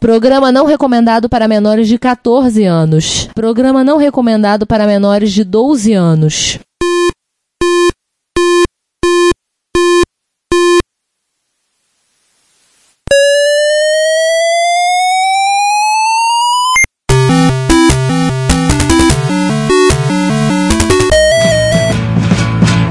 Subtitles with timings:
[0.00, 3.28] Programa não recomendado para menores de 14 anos.
[3.34, 6.58] Programa não recomendado para menores de 12 anos.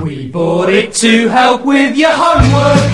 [0.04, 2.89] We bought it to help with your homework.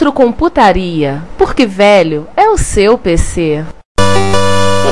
[0.00, 3.62] Retrocomputaria, porque velho é o seu PC.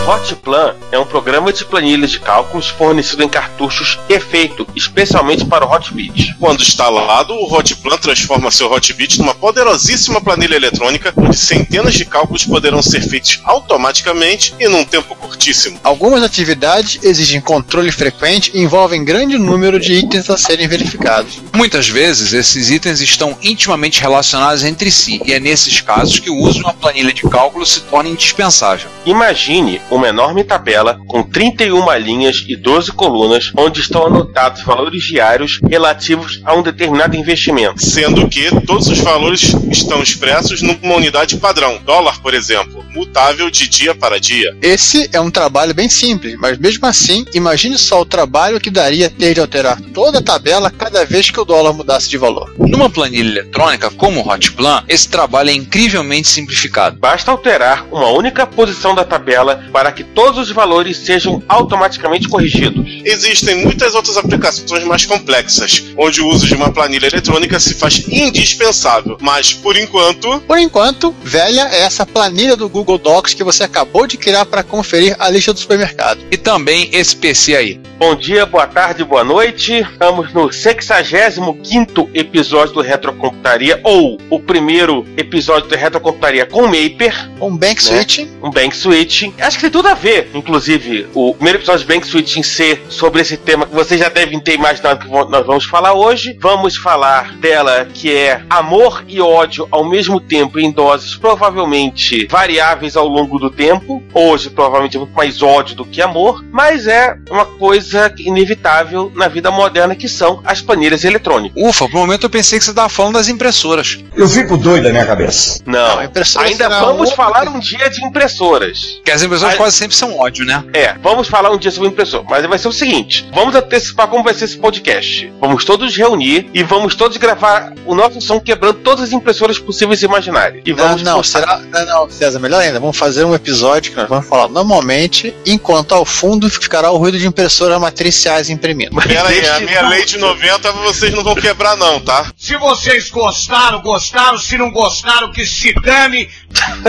[0.08, 5.44] O Hotplan é um programa de planilhas de cálculos fornecido em cartuchos e feito especialmente
[5.44, 6.34] para o Hotbit.
[6.40, 12.46] Quando instalado, o Hotplan transforma seu Hotbit numa poderosíssima planilha eletrônica onde centenas de cálculos
[12.46, 15.78] poderão ser feitos automaticamente e num tempo curtíssimo.
[15.84, 21.38] Algumas atividades exigem controle frequente e envolvem grande número de itens a serem verificados.
[21.54, 26.38] Muitas vezes, esses itens estão intimamente relacionados entre si, e é nesses casos que o
[26.38, 28.88] uso de uma planilha de cálculo se torna indispensável.
[29.04, 35.60] Imagine uma enorme tabela com 31 linhas e 12 colunas, onde estão anotados valores diários
[35.68, 37.84] relativos a um determinado investimento.
[37.84, 43.68] Sendo que todos os valores estão expressos numa unidade padrão, dólar, por exemplo, mutável de
[43.68, 44.56] dia para dia.
[44.62, 49.10] Esse é um trabalho bem simples, mas mesmo assim, imagine só o trabalho que daria
[49.10, 52.54] ter de alterar toda a tabela cada vez que o dólar mudasse de valor.
[52.58, 56.98] Numa planilha eletrônica como o Hotplan, esse trabalho é incrivelmente simplificado.
[56.98, 62.84] Basta alterar uma única posição da tabela para que todos os valores sejam automaticamente corrigidos.
[63.04, 68.06] Existem muitas outras aplicações mais complexas, onde o uso de uma planilha eletrônica se faz
[68.08, 70.40] indispensável, mas por enquanto.
[70.40, 74.62] Por enquanto, velha é essa planilha do Google Docs que você acabou de criar para
[74.62, 76.20] conferir a lista do supermercado.
[76.30, 77.80] E também esse PC aí.
[77.98, 79.72] Bom dia, boa tarde, boa noite.
[79.74, 87.28] Estamos no 65 episódio do Retrocomputaria, ou o primeiro episódio do Retrocomputaria com Maper.
[87.40, 87.80] Um Bank né?
[87.80, 88.20] Switch.
[88.40, 89.24] Um Bank Switch.
[89.40, 92.86] Acho que tem tudo a ver, inclusive, o primeiro episódio de Bank Switch em ser
[92.88, 96.36] sobre esse tema que vocês já devem ter imaginado que nós vamos falar hoje.
[96.40, 102.96] Vamos falar dela que é amor e ódio ao mesmo tempo em doses provavelmente variáveis
[102.96, 104.02] ao longo do tempo.
[104.14, 109.28] Hoje, provavelmente, é muito mais ódio do que amor, mas é uma coisa inevitável na
[109.28, 111.62] vida moderna que são as planilhas eletrônicas.
[111.62, 113.98] Ufa, por um momento eu pensei que você estava falando das impressoras.
[114.16, 115.60] Eu fico doido da minha cabeça.
[115.66, 119.00] Não, Não, impressora ainda vamos outra falar um dia de impressoras.
[119.04, 120.64] Que as impressoras quase sempre são ódio, né?
[120.72, 124.24] É, vamos falar um dia sobre impressor, mas vai ser o seguinte: vamos antecipar como
[124.24, 125.30] vai ser esse podcast.
[125.40, 130.00] Vamos todos reunir e vamos todos gravar o nosso som quebrando todas as impressoras possíveis
[130.02, 130.62] e imaginárias.
[130.64, 131.40] E Não, vamos não, postar.
[131.40, 131.58] será.
[131.58, 135.92] Não, não, César, melhor ainda, vamos fazer um episódio que nós vamos falar normalmente, enquanto
[135.92, 138.96] ao fundo ficará o ruído de impressoras matriciais imprimindo.
[139.02, 142.32] Pera aí, a minha lei de 90 vocês não vão quebrar, não, tá?
[142.36, 144.38] Se vocês gostaram, gostaram.
[144.38, 146.28] Se não gostaram, que se dane.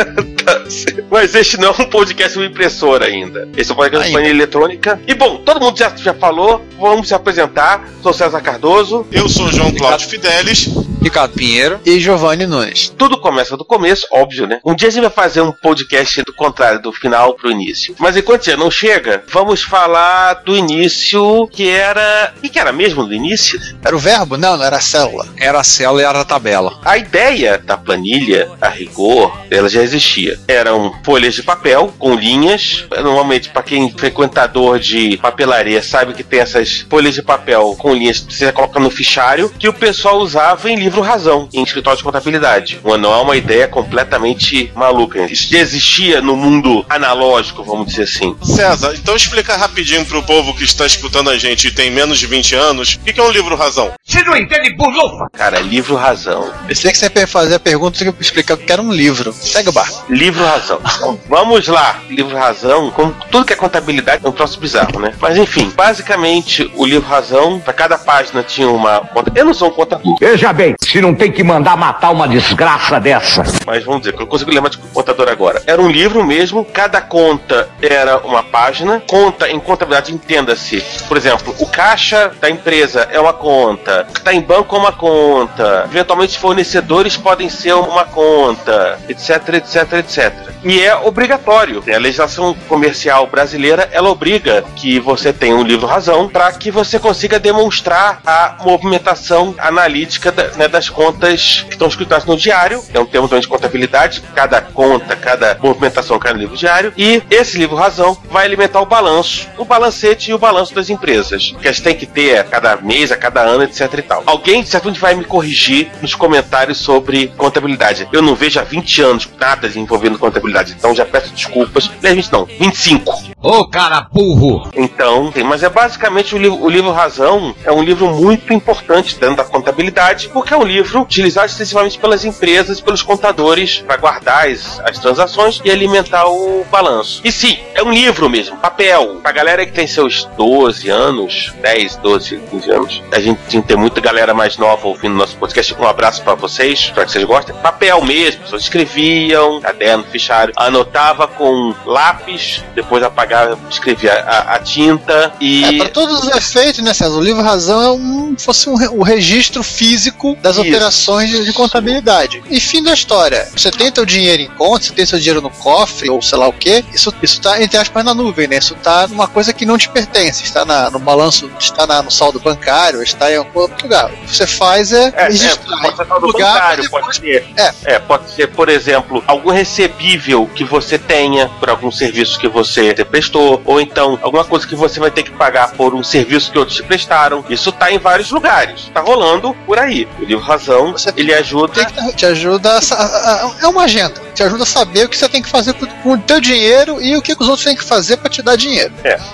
[1.09, 3.47] Mas este não é um podcast sobre impressora ainda.
[3.55, 4.19] Esse é um podcast de Ainda.
[4.19, 4.99] planilha eletrônica.
[5.07, 7.87] E bom, todo mundo já, já falou, vamos se apresentar.
[8.03, 9.07] Sou César Cardoso.
[9.11, 10.67] Eu sou João Cláudio Fidelis.
[11.09, 11.79] Ricardo Pinheiro.
[11.83, 12.93] E Giovanni Nunes.
[12.95, 14.59] Tudo começa do começo, óbvio, né?
[14.63, 17.95] Um dia a gente vai fazer um podcast do contrário, do final pro início.
[17.97, 22.31] Mas enquanto você não chega, vamos falar do início, que era.
[22.37, 23.59] O que, que era mesmo do início?
[23.83, 24.37] Era o verbo?
[24.37, 25.27] Não, não era a célula.
[25.35, 26.79] Era a célula e era a tabela.
[26.85, 30.39] A ideia da planilha, a rigor, ela já existia.
[30.47, 32.85] Eram folhas de papel com linhas.
[32.91, 37.95] Normalmente, para quem é frequentador de papelaria sabe que tem essas folhas de papel com
[37.95, 41.97] linhas que você coloca no fichário, que o pessoal usava em livro razão, em escritório
[41.97, 42.79] de contabilidade.
[42.83, 45.25] Uma- Não é uma ideia completamente maluca.
[45.31, 48.35] Isso já existia no mundo analógico, vamos dizer assim.
[48.43, 52.27] César, então explica rapidinho pro povo que está escutando a gente e tem menos de
[52.27, 53.91] 20 anos, o que é um livro razão?
[54.05, 55.27] Você não entende bulufa.
[55.33, 56.51] Cara, livro razão.
[56.67, 59.31] Pensei que você ia fazer a pergunta e explicar o que era um livro.
[59.33, 60.03] Segue o barco.
[60.09, 60.79] Livro Razão.
[61.27, 61.99] Vamos lá.
[62.09, 65.13] Livro Razão, como tudo que é contabilidade, é um troço bizarro, né?
[65.19, 69.31] Mas enfim, basicamente, o livro Razão, para cada página tinha uma conta.
[69.35, 70.17] Eu não sou um contador.
[70.19, 70.75] Veja bem.
[70.81, 73.43] Se não tem que mandar matar uma desgraça dessa?
[73.65, 75.61] Mas vamos dizer, que eu consigo lembrar de contador agora.
[75.67, 79.01] Era um livro mesmo, cada conta era uma página.
[79.07, 80.81] Conta em contabilidade, entenda-se.
[81.07, 84.79] Por exemplo, o caixa da empresa é uma conta, o que está em banco é
[84.79, 90.33] uma conta, eventualmente fornecedores podem ser uma conta, etc, etc, etc.
[90.63, 91.83] E é obrigatório.
[91.93, 96.97] A legislação comercial brasileira ela obriga que você tenha um livro razão para que você
[96.97, 102.83] consiga demonstrar a movimentação analítica da- né, das contas que estão escritas no diário.
[102.93, 104.21] É um termo também de contabilidade.
[104.35, 106.93] Cada conta, cada movimentação no livro diário.
[106.97, 111.55] E esse livro razão vai alimentar o balanço, o balancete e o balanço das empresas.
[111.59, 114.23] Que elas têm que ter a cada mês, a cada ano, etc e tal.
[114.25, 118.07] Alguém certamente vai me corrigir nos comentários sobre contabilidade.
[118.11, 121.89] Eu não vejo há 20 anos nada envolvendo contabilidade, então já peço desculpas.
[122.01, 123.29] Não é 20 não, 25.
[123.41, 124.69] Ô cara burro!
[124.75, 129.37] Então, mas é basicamente o livro, o livro Razão é um livro muito importante dentro
[129.37, 134.79] da contabilidade, porque é um livro utilizado extensivamente pelas empresas pelos contadores para guardar as,
[134.81, 137.21] as transações e alimentar o balanço.
[137.23, 139.19] E sim, é um livro mesmo, papel.
[139.21, 144.01] Pra galera que tem seus 12 anos, 10, 12, 15 anos, a gente tem, muita
[144.01, 145.75] galera mais nova ouvindo nosso podcast.
[145.79, 147.55] Um abraço para vocês, espero que vocês gostem.
[147.55, 155.33] Papel mesmo, pessoas escreviam, caderno, fichário, anotava com lápis, depois apagava, escrevia a, a tinta
[155.39, 155.75] e.
[155.75, 157.15] É, para todos os efeitos, né, César?
[157.15, 160.67] O livro razão é um fosse um, o registro físico das Isso.
[160.67, 162.41] operações de, de contabilidade.
[162.49, 163.47] E fim da história.
[163.55, 166.47] Você tem teu dinheiro em conta, você tem seu dinheiro no cofre, ou sei lá
[166.47, 168.57] o que, isso, isso tá, entre aspas, na nuvem, né?
[168.57, 170.43] Isso tá numa coisa que não te pertence.
[170.43, 174.11] Está na- no balanço, está na- no saldo bancário, está em algum outro lugar.
[174.11, 177.15] O que você faz é, É, é, registrar pode ser em saldo lugar bancário, pode
[177.15, 177.47] ser.
[177.55, 177.73] É.
[177.85, 182.93] É, pode ser, por exemplo, algum recebível que você tenha por algum serviço que você
[183.05, 186.57] prestou, ou então alguma coisa que você vai ter que pagar por um serviço que
[186.57, 187.43] outros te prestaram.
[187.49, 188.89] Isso tá em vários lugares.
[188.93, 190.07] Tá rolando por aí.
[190.39, 191.85] Razão, ele ajuda.
[192.15, 195.27] te ajuda a, a- a- é uma agenda te ajuda a saber o que você
[195.27, 198.15] tem que fazer com, o teu dinheiro e o que, os outros têm que fazer
[198.17, 198.93] para te dar dinheiro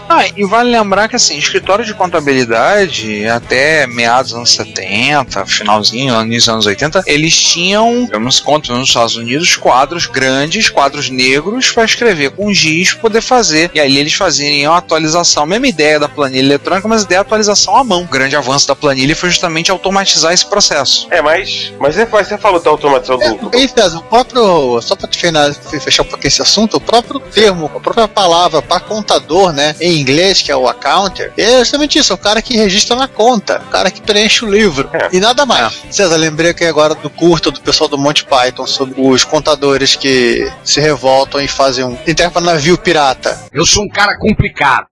[0.09, 6.13] Ah, e vale lembrar que assim, escritório de contabilidade, até meados dos anos 70, finalzinho,
[6.21, 10.69] início dos anos 80, eles tinham, eu não se conto nos Estados Unidos, quadros grandes,
[10.69, 13.69] quadros negros para escrever com giz poder fazer.
[13.73, 17.25] E aí eles faziam a atualização, mesma ideia da planilha eletrônica, mas a ideia da
[17.27, 18.01] atualização à mão.
[18.03, 21.07] O grande avanço da planilha foi justamente automatizar esse processo.
[21.11, 23.43] É, mas, mas depois você falou da automatização do.
[23.43, 27.65] do- Bem, César, o próprio, só para fechar um pouquinho esse assunto, o próprio termo,
[27.75, 32.13] a própria palavra para contador, né, em inglês, que é o accounter, é justamente isso,
[32.13, 35.09] é o cara que registra na conta, o cara que preenche o livro, É.
[35.11, 35.81] e nada mais.
[35.89, 40.51] César, lembrei que agora do curto do pessoal do Monty Python sobre os contadores que
[40.63, 43.39] se revoltam e fazem um enterra para navio pirata.
[43.53, 44.87] Eu sou um cara complicado.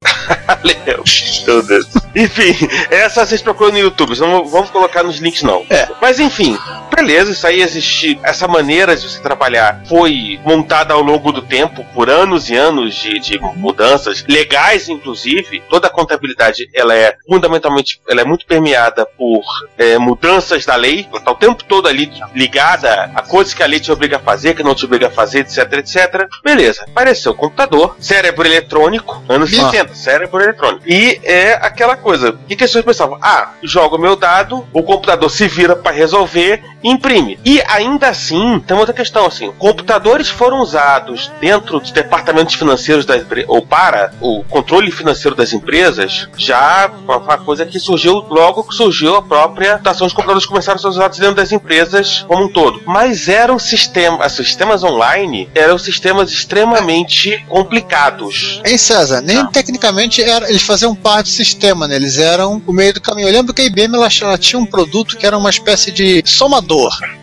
[0.48, 1.04] Valeu.
[1.48, 1.86] Meu Deus.
[2.16, 2.56] Enfim,
[2.90, 5.66] essa vocês procuram no YouTube, não vamos colocar nos links não.
[5.70, 5.88] É.
[6.02, 6.58] Mas enfim,
[6.96, 8.20] beleza, isso aí existe.
[8.24, 12.96] Essa maneira de você trabalhar foi montada ao longo do tempo, por anos e anos
[12.96, 15.62] de, de mudanças, legais inclusive.
[15.70, 19.44] Toda a contabilidade ela é fundamentalmente, ela é muito permeada por
[19.78, 23.68] é, mudanças da lei, ela tá o tempo todo ali ligada a coisas que a
[23.68, 26.28] lei te obriga a fazer, que não te obriga a fazer, etc, etc.
[26.44, 29.70] Beleza, apareceu o computador, cérebro eletrônico, anos Ah.
[29.70, 30.90] 60, cérebro eletrônico.
[30.90, 33.20] E é aquela coisa, o que, que as pessoas pensavam?
[33.22, 37.40] Ah, joga o meu dado, o computador se vira para resolver imprime.
[37.46, 43.18] E ainda assim, tem outra questão assim, computadores foram usados dentro dos departamentos financeiros da
[43.18, 48.76] empresa, ou para o controle financeiro das empresas, já uma, coisa que surgiu logo que
[48.76, 52.48] surgiu a própria computação de computadores começaram a ser usados dentro das empresas como um
[52.48, 52.82] todo.
[52.86, 58.62] Mas eram sistemas, sistemas online, eram sistemas extremamente complicados.
[58.66, 59.22] Hein, César?
[59.22, 61.96] Nem tecnicamente era, eles faziam parte do sistema, né?
[61.96, 63.28] Eles eram o meio do caminho.
[63.28, 66.24] Eu lembro que a IBM ela, ela tinha um produto que era uma espécie de
[66.26, 66.73] somador.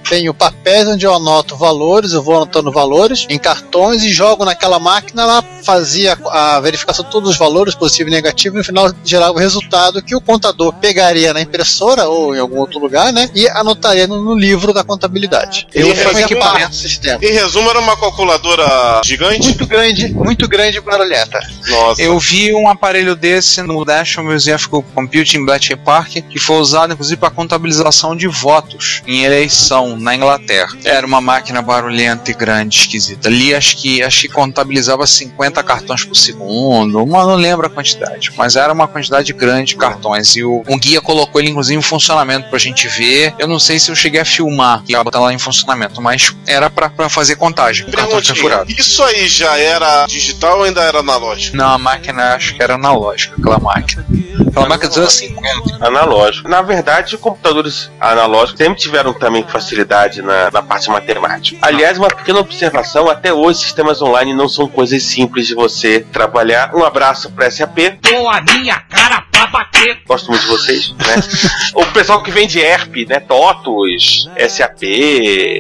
[0.09, 4.79] Tenho papéis onde eu anoto valores, eu vou anotando valores em cartões e jogo naquela
[4.79, 5.23] máquina.
[5.23, 9.33] Ela fazia a verificação de todos os valores, positivo e negativo, e no final gerava
[9.33, 13.31] o resultado que o contador pegaria na impressora ou em algum outro lugar, né?
[13.35, 15.67] E anotaria no, no livro da contabilidade.
[15.75, 16.71] E Eu um fazia parte equipamento.
[16.71, 17.19] do sistema.
[17.23, 19.49] Em resumo, era uma calculadora gigante?
[19.49, 21.41] Muito grande, muito grande e barulhenta.
[21.69, 22.03] Nossa.
[22.03, 26.57] Eu vi um aparelho desse no National Museum of Computing em Bletchley Park, que foi
[26.57, 30.77] usado inclusive para contabilização de votos em eleição na Inglaterra.
[30.85, 33.29] Era uma máquina barulhenta e grande, esquisita.
[33.29, 38.33] Ali acho que acho que contabilizava 50 cartões por segundo, uma, não lembro a quantidade,
[38.37, 40.37] mas era uma quantidade grande de cartões.
[40.37, 43.35] E o, um guia colocou ele inclusive em funcionamento pra gente ver.
[43.39, 46.69] Eu não sei se eu cheguei a filmar e botar lá em funcionamento, mas era
[46.69, 47.87] pra pra fazer contagem.
[47.87, 48.71] Cartão perfurado.
[48.71, 51.57] isso aí já era digital ou ainda era analógico?
[51.57, 54.05] Não, a máquina acho que era analógica, aquela máquina.
[54.49, 55.87] Aquela máquina dos anos 50.
[55.87, 56.49] analógico.
[56.49, 61.59] Na verdade, computadores analógicos sempre tiveram também também facilidade na, na parte matemática.
[61.63, 66.75] Aliás, uma pequena observação: até hoje, sistemas online não são coisas simples de você trabalhar.
[66.75, 67.79] Um abraço para SAP.
[68.07, 69.20] Com a minha cara
[70.07, 71.15] Gosto muito de vocês, né?
[71.75, 73.21] o pessoal que vende ERP, né?
[73.21, 74.83] TOTOS, SAP,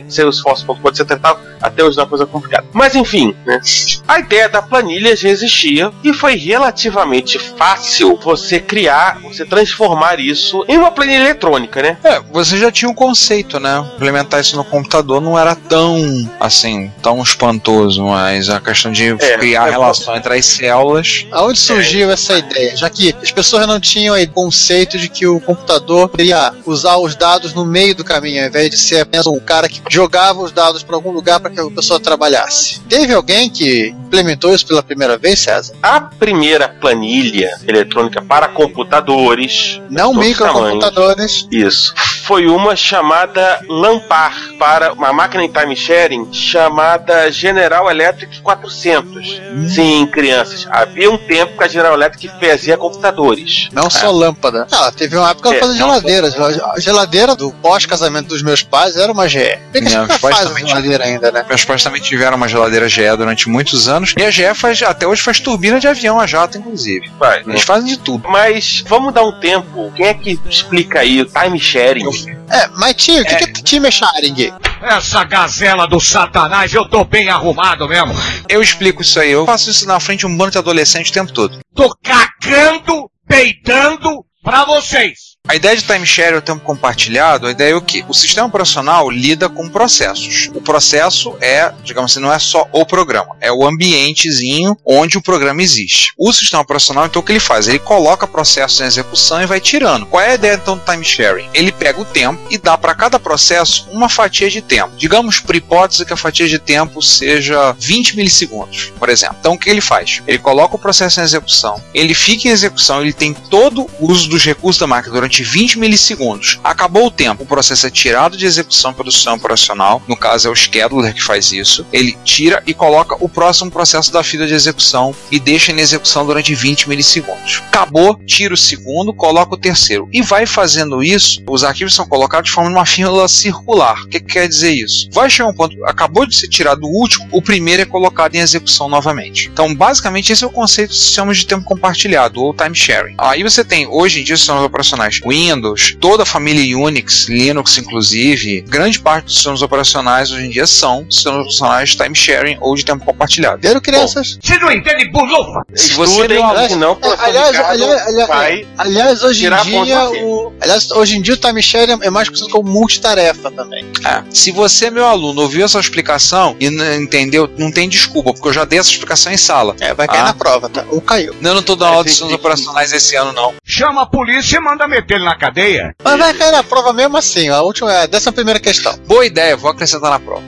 [0.08, 1.18] Salesforce.com, etc.
[1.20, 2.66] Tal, até hoje é uma coisa complicada.
[2.72, 3.60] Mas enfim, né?
[4.06, 10.64] A ideia da planilha já existia e foi relativamente fácil você criar, você transformar isso
[10.68, 11.96] em uma planilha eletrônica, né?
[12.02, 13.84] É, você já tinha um conceito, né?
[13.96, 19.38] Implementar isso no computador não era tão, assim, tão espantoso, mas a questão de É,
[19.38, 21.26] criar é, relação entre as células.
[21.32, 22.76] Aonde surgiu essa ideia?
[22.76, 27.14] Já que as pessoas não tinham o conceito de que o computador poderia usar os
[27.14, 30.52] dados no meio do caminho, ao invés de ser apenas um cara que jogava os
[30.52, 32.80] dados para algum lugar para que a pessoa trabalhasse.
[32.88, 35.74] Teve alguém que implementou isso pela primeira vez, César?
[35.82, 41.46] A primeira planilha eletrônica para computadores, Não microcomputadores.
[41.50, 41.94] Isso.
[42.24, 49.40] Foi uma chamada Lampar para uma máquina em time sharing chamada General Electric 400.
[49.68, 50.66] Sim, crianças.
[50.70, 53.68] Havia um tempo que a General Electric fazia computadores.
[53.72, 54.66] Não só lâmpada.
[54.70, 56.34] Ah, teve uma época que É, ela fazia não geladeiras.
[56.74, 59.58] A geladeira do pós-casamento dos meus pais era uma GE.
[59.72, 61.44] Que a gente faz geladeira ainda, né?
[61.48, 64.14] Meus pais também tiveram uma geladeira GE durante muitos anos.
[64.16, 67.10] E a GE faz, até hoje faz turbina de avião a jato, inclusive.
[67.18, 68.28] Vai, Eles fazem de tudo.
[68.28, 69.92] Mas vamos dar um tempo.
[69.96, 72.08] Quem é que explica aí o time sharing?
[72.50, 74.52] É, mas tio, o que, que é time é sharing?
[74.82, 78.14] Essa gazela do satanás, eu tô bem arrumado mesmo.
[78.48, 79.30] Eu explico isso aí.
[79.30, 81.58] Eu faço isso na frente de um bando de adolescente o tempo todo.
[81.74, 85.29] Tô cagando, peidando pra vocês.
[85.50, 88.04] A ideia de timeshare ou tempo compartilhado, a ideia é o que?
[88.06, 90.48] O sistema operacional lida com processos.
[90.54, 95.20] O processo é, digamos assim, não é só o programa, é o ambientezinho onde o
[95.20, 96.12] programa existe.
[96.16, 97.66] O sistema operacional, então, o que ele faz?
[97.66, 100.06] Ele coloca processos em execução e vai tirando.
[100.06, 101.48] Qual é a ideia, então, do timesharing?
[101.52, 104.92] Ele pega o tempo e dá para cada processo uma fatia de tempo.
[104.96, 109.38] Digamos, por hipótese, que a fatia de tempo seja 20 milissegundos, por exemplo.
[109.40, 110.22] Então, o que ele faz?
[110.28, 114.28] Ele coloca o processo em execução, ele fica em execução, ele tem todo o uso
[114.28, 116.58] dos recursos da máquina durante 20 milissegundos.
[116.62, 120.50] Acabou o tempo, o processo é tirado de execução pelo sistema operacional, no caso é
[120.50, 121.86] o scheduler que faz isso.
[121.92, 126.26] Ele tira e coloca o próximo processo da fila de execução e deixa em execução
[126.26, 127.62] durante 20 milissegundos.
[127.68, 131.42] Acabou, tira o segundo, coloca o terceiro e vai fazendo isso.
[131.48, 134.02] Os arquivos são colocados de forma uma fila circular.
[134.04, 135.08] O que, que quer dizer isso?
[135.12, 138.38] Vai chegar um ponto, acabou de ser tirado o último, o primeiro é colocado em
[138.38, 139.48] execução novamente.
[139.52, 143.14] Então, basicamente, esse é o conceito de sistemas de tempo compartilhado ou time sharing.
[143.18, 148.62] Aí você tem hoje em dia sistemas operacionais Windows, toda a família Unix, Linux inclusive,
[148.62, 152.84] grande parte dos sistemas operacionais hoje em dia são sistemas operacionais time sharing ou de
[152.84, 153.60] tempo compartilhado.
[153.60, 154.38] Deram crianças.
[154.42, 155.62] Você não entende bulufa?
[155.74, 159.46] Se você Estudem, meu aluno- senão o professor aliás, Ricardo aliás, aliás, vai aliás, hoje
[159.46, 163.50] em dia o, aliás, hoje em dia o time sharing é mais conhecido como multitarefa
[163.50, 163.84] também.
[164.04, 168.48] É, se você, meu aluno, ouviu essa explicação e não entendeu, não tem desculpa, porque
[168.48, 169.76] eu já dei essa explicação em sala.
[169.80, 170.24] É, vai cair Ah.
[170.24, 170.84] na prova, tá?
[170.90, 171.34] Ou caiu.
[171.40, 173.54] Não, eu não tô dando É, aula de tem sistemas operacionais esse ano, não.
[173.80, 175.94] Chama a polícia e manda meter ele na cadeia.
[176.04, 178.94] Mas vai cair na prova mesmo assim, a última a décima primeira questão.
[179.06, 180.42] Boa ideia, vou acrescentar na prova.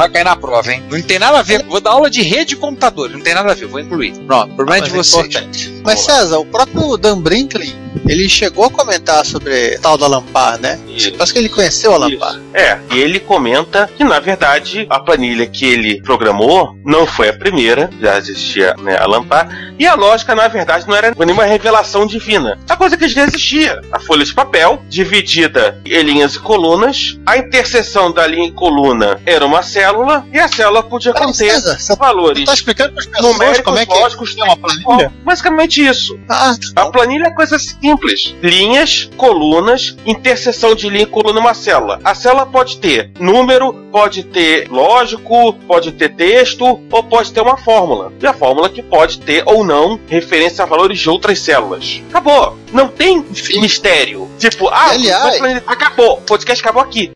[0.00, 0.82] Vai cair na prova, hein?
[0.90, 1.62] Não tem nada a ver.
[1.66, 4.12] Vou dar aula de rede de computadores, não tem nada a ver, vou incluir.
[4.20, 5.82] Pronto, problema é de é importante.
[5.84, 7.76] Mas César, o próprio Dan Brinkley,
[8.08, 10.80] ele chegou a comentar sobre tal da Lampar, né?
[10.88, 11.12] Isso.
[11.12, 12.40] Parece que ele conheceu a Lampar.
[12.54, 17.34] É, e ele comenta que na verdade a planilha que ele programou não foi a
[17.34, 22.06] primeira, já existia né, a Lampar, e a lógica na verdade não era nenhuma revelação
[22.06, 22.58] divina.
[22.68, 27.36] A coisa que já existia, a folha de papel dividida em linhas e colunas, a
[27.36, 29.89] interseção da linha e coluna era uma célula
[30.32, 33.64] e a célula podia Peraí, conter César, você valores tá explicando para as pessoas numéricos,
[33.64, 35.12] como é que lógicos, é uma planilha?
[35.24, 36.18] basicamente isso.
[36.28, 38.34] Ah, A planilha é coisa simples.
[38.42, 42.00] Linhas, colunas, interseção de linha e coluna numa célula.
[42.04, 47.56] A célula pode ter número, pode ter lógico, pode ter texto ou pode ter uma
[47.56, 48.12] fórmula.
[48.20, 52.02] E a fórmula que pode ter ou não referência a valores de outras células.
[52.10, 52.56] Acabou.
[52.72, 53.24] Não tem
[53.60, 54.28] mistério.
[54.38, 56.18] Tipo, ah, aliás- acabou.
[56.18, 57.10] O podcast acabou aqui.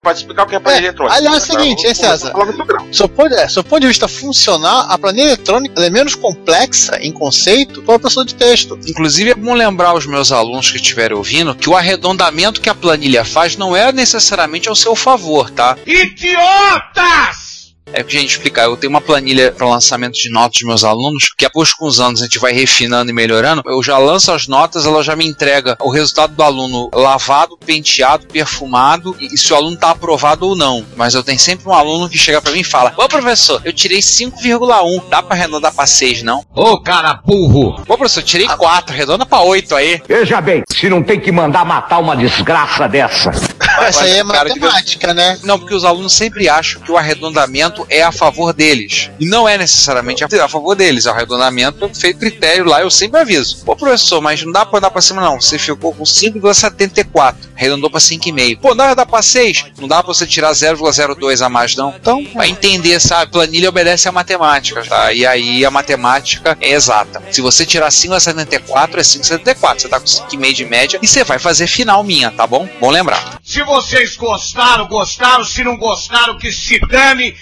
[0.00, 1.16] Pode explicar o que é planilha É, eletrônica.
[1.16, 2.32] aliás, é o seguinte, hein, César?
[2.92, 6.98] Só pode, é, só ponto de vista funcional, a planilha eletrônica ela é menos complexa
[7.02, 8.78] em conceito que uma pessoa de texto.
[8.86, 12.74] Inclusive, é bom lembrar aos meus alunos que estiverem ouvindo que o arredondamento que a
[12.74, 15.76] planilha faz não é necessariamente ao seu favor, tá?
[15.84, 17.47] Idiotas!
[17.92, 20.84] É que a gente explicar, eu tenho uma planilha para lançamento de notas dos meus
[20.84, 23.62] alunos, que após com os anos a gente vai refinando e melhorando.
[23.66, 28.26] Eu já lanço as notas, ela já me entrega o resultado do aluno lavado, penteado,
[28.26, 30.84] perfumado e se o aluno está aprovado ou não.
[30.96, 33.72] Mas eu tenho sempre um aluno que chega para mim e fala: Ô professor, eu
[33.72, 36.44] tirei 5,1, dá para arredondar para 6, não?
[36.54, 37.82] Ô cara burro!
[37.88, 40.02] Ô professor, eu tirei 4, arredonda para 8 aí.
[40.06, 43.30] Veja bem, se não tem que mandar matar uma desgraça dessa.
[43.80, 45.38] Essa aí é matemática, né?
[45.42, 49.10] Não, porque os alunos sempre acham que o arredondamento é a favor deles.
[49.18, 51.06] E não é necessariamente a favor deles.
[51.06, 53.64] O arredondamento é feito critério lá, eu sempre aviso.
[53.64, 55.40] Pô, professor, mas não dá pra andar pra cima, não.
[55.40, 57.34] Você ficou com 5,74.
[57.56, 58.60] Arredondou pra 5,5.
[58.60, 59.64] Pô, não dá pra 6.
[59.78, 61.94] Não dá pra você tirar 0,02 a mais, não.
[61.98, 63.32] Então, vai entender, sabe?
[63.32, 65.12] Planilha obedece à matemática, tá?
[65.12, 67.22] E aí a matemática é exata.
[67.30, 69.80] Se você tirar 5,74, é 5,74.
[69.80, 72.68] Você tá com 5,5 de média e você vai fazer final minha, tá bom?
[72.80, 73.38] Bom lembrar.
[73.44, 75.44] Se vocês gostaram, gostaram.
[75.44, 77.36] Se não gostaram, que se dane.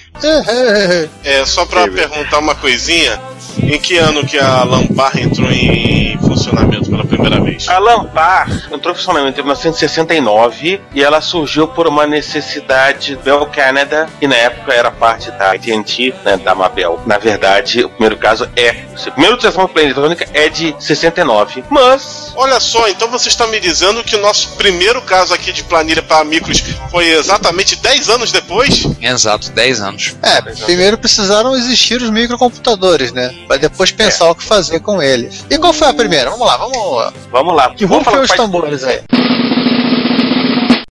[1.24, 3.18] É, só pra perguntar uma coisinha.
[3.62, 7.66] Em que ano que a Lampar entrou em funcionamento pela primeira vez?
[7.68, 13.46] A Lampar entrou em funcionamento em 1969 e ela surgiu por uma necessidade do Bell
[13.46, 17.00] Canada, que na época era parte da AT&T, né, da Mabel.
[17.06, 18.84] Na verdade, o primeiro caso é...
[19.06, 22.32] O primeiro utilização da eletrônica é de 69, mas...
[22.36, 26.02] Olha só, então você está me dizendo que o nosso primeiro caso aqui de planilha
[26.02, 28.86] para micros foi exatamente 10 anos depois?
[29.00, 30.16] Exato, 10 anos.
[30.22, 33.34] É, primeiro precisaram existir os microcomputadores, né?
[33.46, 35.44] Pra depois pensar o que fazer com eles.
[35.50, 36.30] E qual foi a primeira?
[36.30, 37.12] Vamos lá, vamos.
[37.30, 37.74] Vamos lá.
[37.74, 39.00] Que Vamos rumo foi os tambores aí?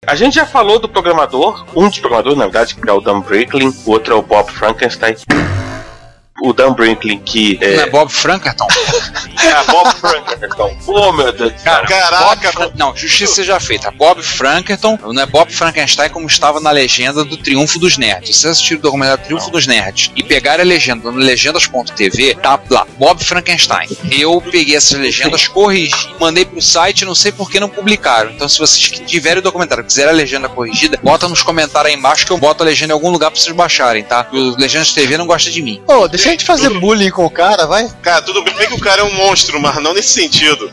[0.07, 3.21] A gente já falou do programador, um dos programadores, na verdade, que é o Dan
[3.21, 5.15] Bricklin, o outro é o Bob Frankenstein.
[6.43, 7.89] O Dan Bricklin, que Não é é.
[7.89, 8.67] Bob Frankerton?
[9.37, 10.77] Ah, Bob Frankenstein.
[10.87, 11.73] Oh, meu Deus do céu.
[11.73, 13.91] Cara, Caraca, Bob não, justiça seja feita.
[13.91, 18.35] Bob Frankerton não é Bob Frankenstein como estava na legenda do Triunfo dos Nerds.
[18.35, 22.59] Se você assistir o documentário Triunfo dos Nerds e pegar a legenda no legendas.tv, tá
[22.69, 23.87] lá, Bob Frankenstein.
[24.11, 28.31] Eu peguei essas legendas, corrigi, mandei pro site, não sei por que não publicaram.
[28.31, 31.97] Então, se vocês tiverem o documentário e quiserem a legenda corrigida, bota nos comentários aí
[31.97, 34.27] embaixo que eu boto a legenda em algum lugar pra vocês baixarem, tá?
[34.31, 35.81] O Legendas TV não gosta de mim.
[35.87, 37.89] Ô, deixa a gente fazer bullying com o cara, vai.
[38.01, 40.69] Cara, tudo bem que o cara é um monstro, mas não nesse sentido.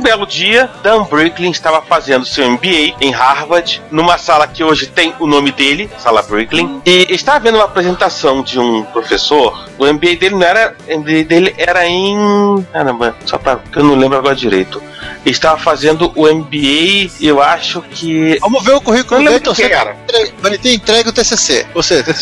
[0.00, 4.86] Um belo dia, Dan Bricklin estava fazendo seu MBA em Harvard, numa sala que hoje
[4.86, 9.68] tem o nome dele, Sala Bricklin, e estava vendo uma apresentação de um professor.
[9.78, 13.84] O MBA dele não era, o MBA dele era em, caramba, só para que eu
[13.84, 14.82] não lembro agora direito.
[15.24, 19.62] Ele estava fazendo o MBA, eu acho que Vamos ver o currículo dele, então que
[19.66, 19.94] você era.
[20.08, 21.66] entre- vai ter entregue o TCC.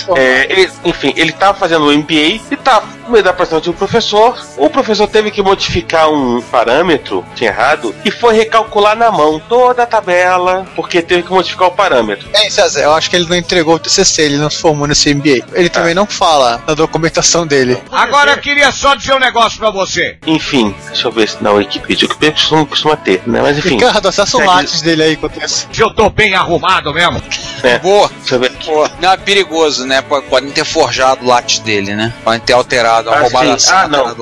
[0.05, 2.15] For- É, ele- enfim, ele estava fazendo o MBA
[2.51, 4.39] e estava meio da apresentação de um professor.
[4.57, 9.83] O professor teve que modificar um parâmetro, tinha errado, e foi recalcular na mão toda
[9.83, 12.29] a tabela, porque teve que modificar o parâmetro.
[12.31, 15.15] Bem, César, eu acho que ele não entregou o TCC, ele não se formou nesse
[15.15, 15.47] MBA.
[15.53, 17.81] Ele também não fala na documentação dele.
[17.91, 20.19] Agora eu queria só dizer um negócio pra você.
[20.27, 23.41] Enfim, deixa eu ver se na Wikipedia, o Wikipedia costuma, costuma ter, né?
[23.43, 25.69] Mas enfim, Ricardo, acessa o látis dele aí enquanto isso.
[25.73, 27.23] Que eu tô bem arrumado mesmo.
[27.63, 27.79] É.
[27.79, 28.11] Boa.
[28.19, 28.71] deixa eu ver aqui.
[29.01, 30.03] Não, é perigoso, né?
[30.03, 32.13] Podem ter forjado o látis dele, né?
[32.25, 33.53] Podem ter alterado, Ah, roubado sim.
[33.53, 34.17] a senha Ah, não.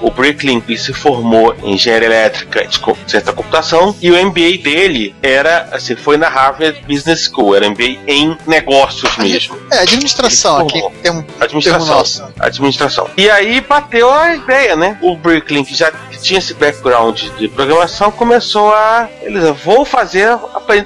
[0.00, 5.14] O Bricklin se formou em engenharia elétrica de ciência da computação e o MBA dele
[5.22, 9.56] era, assim, foi na Harvard Business School, era MBA em negócios mesmo.
[9.70, 10.82] É, administração aqui.
[11.02, 11.96] Tem um Administração.
[11.96, 12.24] nosso.
[12.38, 13.08] Administração.
[13.16, 14.98] E aí bateu a ideia, né?
[15.00, 19.08] O Bricklin, que já tinha esse background de programação, começou a.
[19.22, 20.40] Beleza, vou fazer a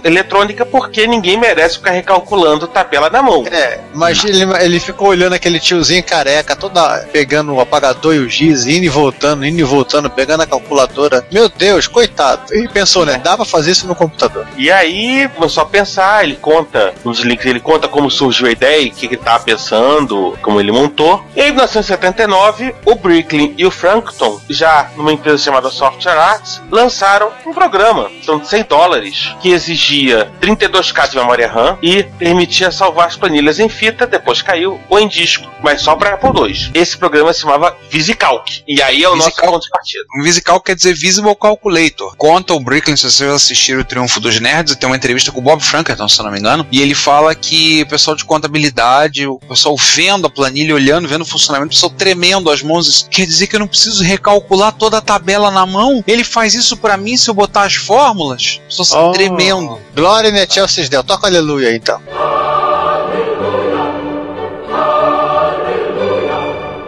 [0.04, 3.44] eletrônica porque ninguém merece ficar recalculando tabela na mão.
[3.46, 8.28] É, mas ele, ele ficou olhando aquele tiozinho careca, toda pegando o apagador e o
[8.28, 11.26] giz, indo e voltando, indo e voltando, pegando a calculadora.
[11.32, 12.54] Meu Deus, coitado.
[12.54, 13.20] E pensou, né?
[13.22, 14.46] Dá pra fazer isso no computador.
[14.56, 18.90] E aí começou a pensar, ele conta nos links, ele conta como surgiu a ideia,
[18.90, 21.24] o que ele tava pensando, como ele montou.
[21.34, 27.30] E em 1979, o Bricklin e o Frankton, já numa empresa chamada Software Arts, lançaram
[27.46, 33.06] um programa, são de 100 dólares, que exigia 32K de memória RAM e permitia salvar
[33.06, 36.70] as planilhas em fita, depois caiu, ou em disco, mas só para Apple II.
[36.74, 38.62] Esse programa se chamava VisiCalc.
[38.68, 39.52] E aí é o nosso VisiCalc.
[39.52, 40.04] ponto de partida.
[40.18, 42.14] Um VisiCal quer dizer Visible Calculator.
[42.16, 45.42] Conta o Bricklin, se vocês assistiram o Triunfo dos Nerds, tem uma entrevista com o
[45.42, 49.26] Bob Frankerton, se eu não me engano, e ele fala que o pessoal de contabilidade,
[49.26, 53.08] o pessoal vendo a planilha, olhando, vendo o funcionamento, o pessoal tremendo as mãos, isso
[53.08, 56.02] quer dizer que eu não preciso recalcular toda a tabela na mão?
[56.06, 58.60] Ele faz isso pra mim se eu botar as fórmulas?
[58.72, 59.12] O pessoal Oh.
[59.12, 59.78] tremendo.
[59.94, 61.02] Glória in excelsis Deo.
[61.04, 62.00] Toca aleluia aí, então.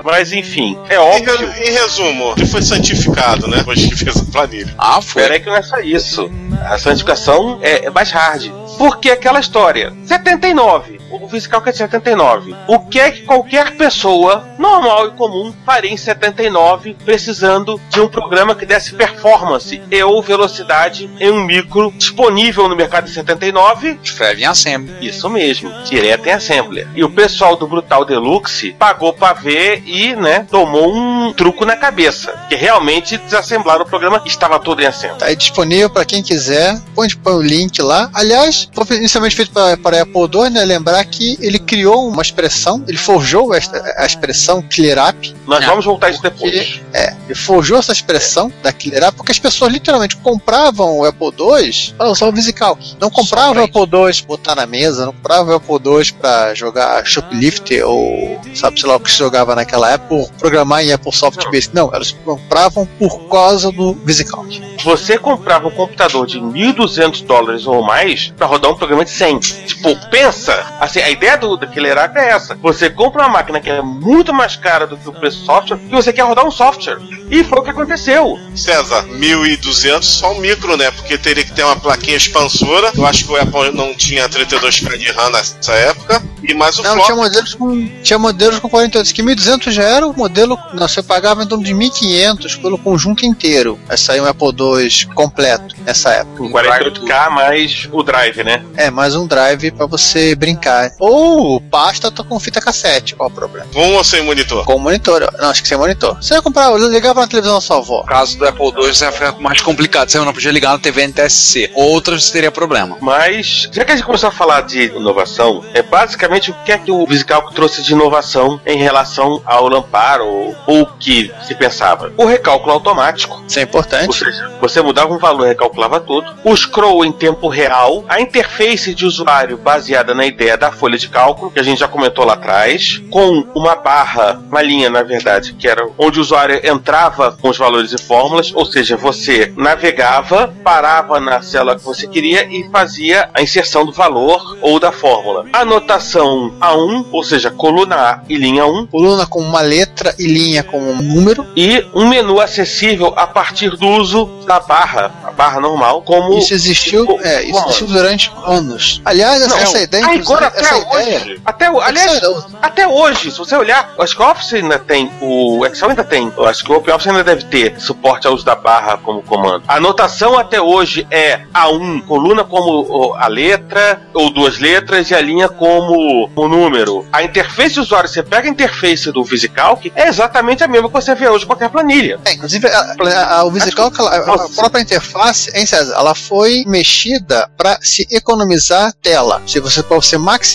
[0.06, 1.50] Mas enfim, é Em, óbvio.
[1.50, 3.56] re- em resumo, ele foi santificado, né?
[3.58, 4.72] Depois que fez a planilha.
[4.78, 5.22] Ah, foi.
[5.22, 6.30] Peraí que não é só isso.
[6.64, 8.48] A santificação é, é mais hard.
[8.78, 12.54] Porque aquela história, 79, o fiscal que é de 79.
[12.66, 18.08] O que é que qualquer pessoa normal e comum faria em 79 precisando de um
[18.08, 23.98] programa que desse performance e ou velocidade em um micro disponível no mercado em 79?
[24.02, 24.94] Escreve em assembly.
[25.00, 26.88] Isso mesmo, direto em Assembler.
[26.94, 31.76] E o pessoal do Brutal Deluxe pagou pra ver e, né, tomou um truco na
[31.76, 32.32] cabeça.
[32.48, 35.18] Que realmente desassemblaram o programa e estava todo em Assembler.
[35.18, 36.80] Tá aí disponível para quem quiser.
[36.94, 38.10] Põe, põe o link lá.
[38.12, 40.64] Aliás, foi inicialmente feito para, para Apple II, né?
[40.64, 45.34] Lembrar que ele criou uma expressão, ele forjou esta, a expressão Clear Up.
[45.46, 45.66] Nós É.
[45.66, 46.80] vamos voltar a isso depois.
[47.26, 51.94] Ele forjou essa expressão da Clear Up porque as pessoas literalmente compravam o Apple II
[51.96, 52.96] para usar o VisiCalc.
[53.00, 56.54] Não compravam o Apple II pra botar na mesa, não compravam o Apple II para
[56.54, 60.92] jogar Shoplift ou sabe sei lá o que se jogava naquela época, por programar em
[60.92, 61.74] Apple Soft Basic.
[61.74, 64.60] Não, elas compravam por causa do VisiCalc.
[64.84, 69.38] Você comprava um computador de 1.200 dólares ou mais para rodar um programa de 100.
[69.40, 70.52] Tipo, pensa!
[70.86, 72.54] Assim, a ideia do daquele Eracle é essa.
[72.62, 75.78] Você compra uma máquina que é muito mais cara do que o preço do software
[75.82, 76.98] e você quer rodar um software.
[77.28, 78.38] E foi o que aconteceu.
[78.54, 80.90] César, 1.200 só um micro, né?
[80.92, 82.92] Porque teria que ter uma plaquinha expansora.
[82.94, 86.22] Eu acho que o Apple não tinha 32K de RAM nessa época.
[86.42, 87.04] E mais o Não, flop.
[87.06, 91.02] tinha modelos com tinha modelos com 48, que 1200 já era o modelo, não, você
[91.02, 93.78] pagava em torno de 1500 pelo conjunto inteiro.
[93.88, 96.36] Aí saiu um Apple II completo nessa época.
[96.36, 98.62] Com 48K mais o drive, né?
[98.76, 100.75] É, mais um drive pra você brincar.
[100.98, 103.66] Ou pasta tá com fita cassete, qual o problema?
[103.72, 104.64] Com ou sem monitor?
[104.64, 106.16] Com monitor, não, acho que sem monitor.
[106.20, 108.00] Você ia comprar, ligava na televisão da sua avó.
[108.00, 110.10] No caso do Apple II, já fica mais complicado.
[110.10, 111.70] Você não podia ligar na TV NTSC.
[111.74, 112.96] Outras teria problema.
[113.00, 116.78] Mas, já que a gente começou a falar de inovação, é basicamente o que é
[116.78, 121.54] que o VisiCalc trouxe de inovação em relação ao Lampar ou ou o que se
[121.54, 122.12] pensava.
[122.16, 124.18] O recálculo automático, Isso é ou importante.
[124.18, 126.34] seja, você mudava um valor recalculava tudo.
[126.44, 131.08] O scroll em tempo real, a interface de usuário baseada na ideia da folha de
[131.08, 135.52] cálculo, que a gente já comentou lá atrás, com uma barra, uma linha, na verdade,
[135.54, 140.52] que era onde o usuário entrava com os valores e fórmulas, ou seja, você navegava,
[140.64, 145.44] parava na célula que você queria e fazia a inserção do valor ou da fórmula.
[145.52, 150.62] Anotação A1, ou seja, coluna A e linha 1, Coluna com uma letra e linha
[150.62, 151.46] com um número.
[151.56, 156.54] e um menu acessível a partir do uso da barra, a barra normal, como Isso
[156.54, 159.00] existiu, como- é, isso existiu durante anos.
[159.04, 162.20] Aliás, essa, Não, essa ideia, ah, agora até hoje, ideia, até o- aliás,
[162.62, 166.32] até hoje, se você olhar, acho que o Office ainda tem, o Excel ainda tem,
[166.46, 169.64] acho que o OpenOffice ainda deve ter suporte ao uso da barra como comando.
[169.68, 175.20] A anotação até hoje é A1, coluna como a letra, ou duas letras, e a
[175.20, 177.06] linha como o número.
[177.12, 180.94] A interface de usuário, você pega a interface do VisiCalc, é exatamente a mesma que
[180.94, 182.18] você vê hoje em qualquer planilha.
[182.24, 184.54] É, inclusive, a, a, a- o VisiCalc, a, Nossa.
[184.60, 189.42] própria interface, hein, César, ela foi mexida para se economizar tela.
[189.46, 190.45] Se você para você maximizar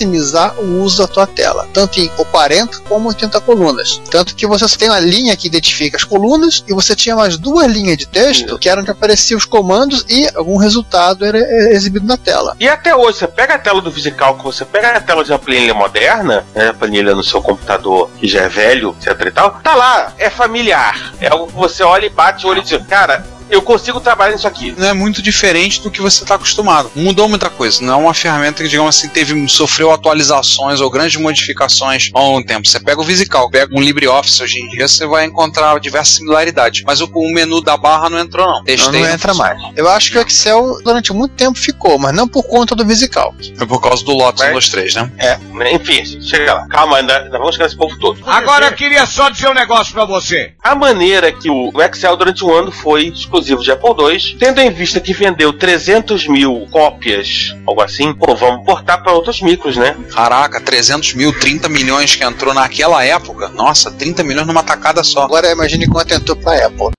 [0.58, 4.00] o uso da tua tela, tanto em o 40 como 80 colunas.
[4.10, 7.66] Tanto que você tem uma linha que identifica as colunas e você tinha mais duas
[7.66, 12.06] linhas de texto que eram onde apareciam os comandos e algum resultado era é, exibido
[12.06, 12.56] na tela.
[12.58, 15.38] E até hoje, você pega a tela do VisiCalc, você pega a tela de uma
[15.38, 19.60] planilha moderna, né, a planilha no seu computador que já é velho, etc e tal,
[19.62, 21.12] tá lá, é familiar.
[21.20, 24.32] É algo que você olha e bate o olho e diz, cara, eu consigo trabalhar
[24.32, 24.74] nisso aqui.
[24.76, 26.90] Não é muito diferente do que você está acostumado.
[26.94, 27.82] Mudou muita coisa.
[27.84, 32.40] Não é uma ferramenta que, digamos assim, teve, sofreu atualizações ou grandes modificações ao longo
[32.40, 32.66] do tempo.
[32.66, 36.82] Você pega o VisiCalc, pega um LibreOffice hoje em dia, você vai encontrar diversas similaridades.
[36.86, 38.52] Mas o, o menu da barra não entrou, não.
[38.58, 39.54] Não, Testei, não entra funciona.
[39.54, 39.72] mais.
[39.76, 43.54] Eu acho que o Excel durante muito tempo ficou, mas não por conta do VisiCalc.
[43.60, 45.12] É por causa do Lotus Mas- 1, 2, 3, né?
[45.18, 45.38] É,
[45.74, 46.66] enfim, chega lá.
[46.68, 48.18] Calma, ainda, ainda vamos chegar nesse povo todo.
[48.26, 50.52] Agora eu queria só dizer um negócio pra você.
[50.62, 54.60] A maneira que o o Excel durante um ano foi exclusivo de Apple II, tendo
[54.60, 59.76] em vista que vendeu 300 mil cópias, algo assim, pô, vamos portar para outros micros,
[59.76, 59.96] né?
[60.12, 63.48] Caraca, 300 mil, 30 milhões que entrou naquela época.
[63.48, 65.24] Nossa, 30 milhões numa tacada só.
[65.24, 66.90] Agora imagine quanto entrou para Apple.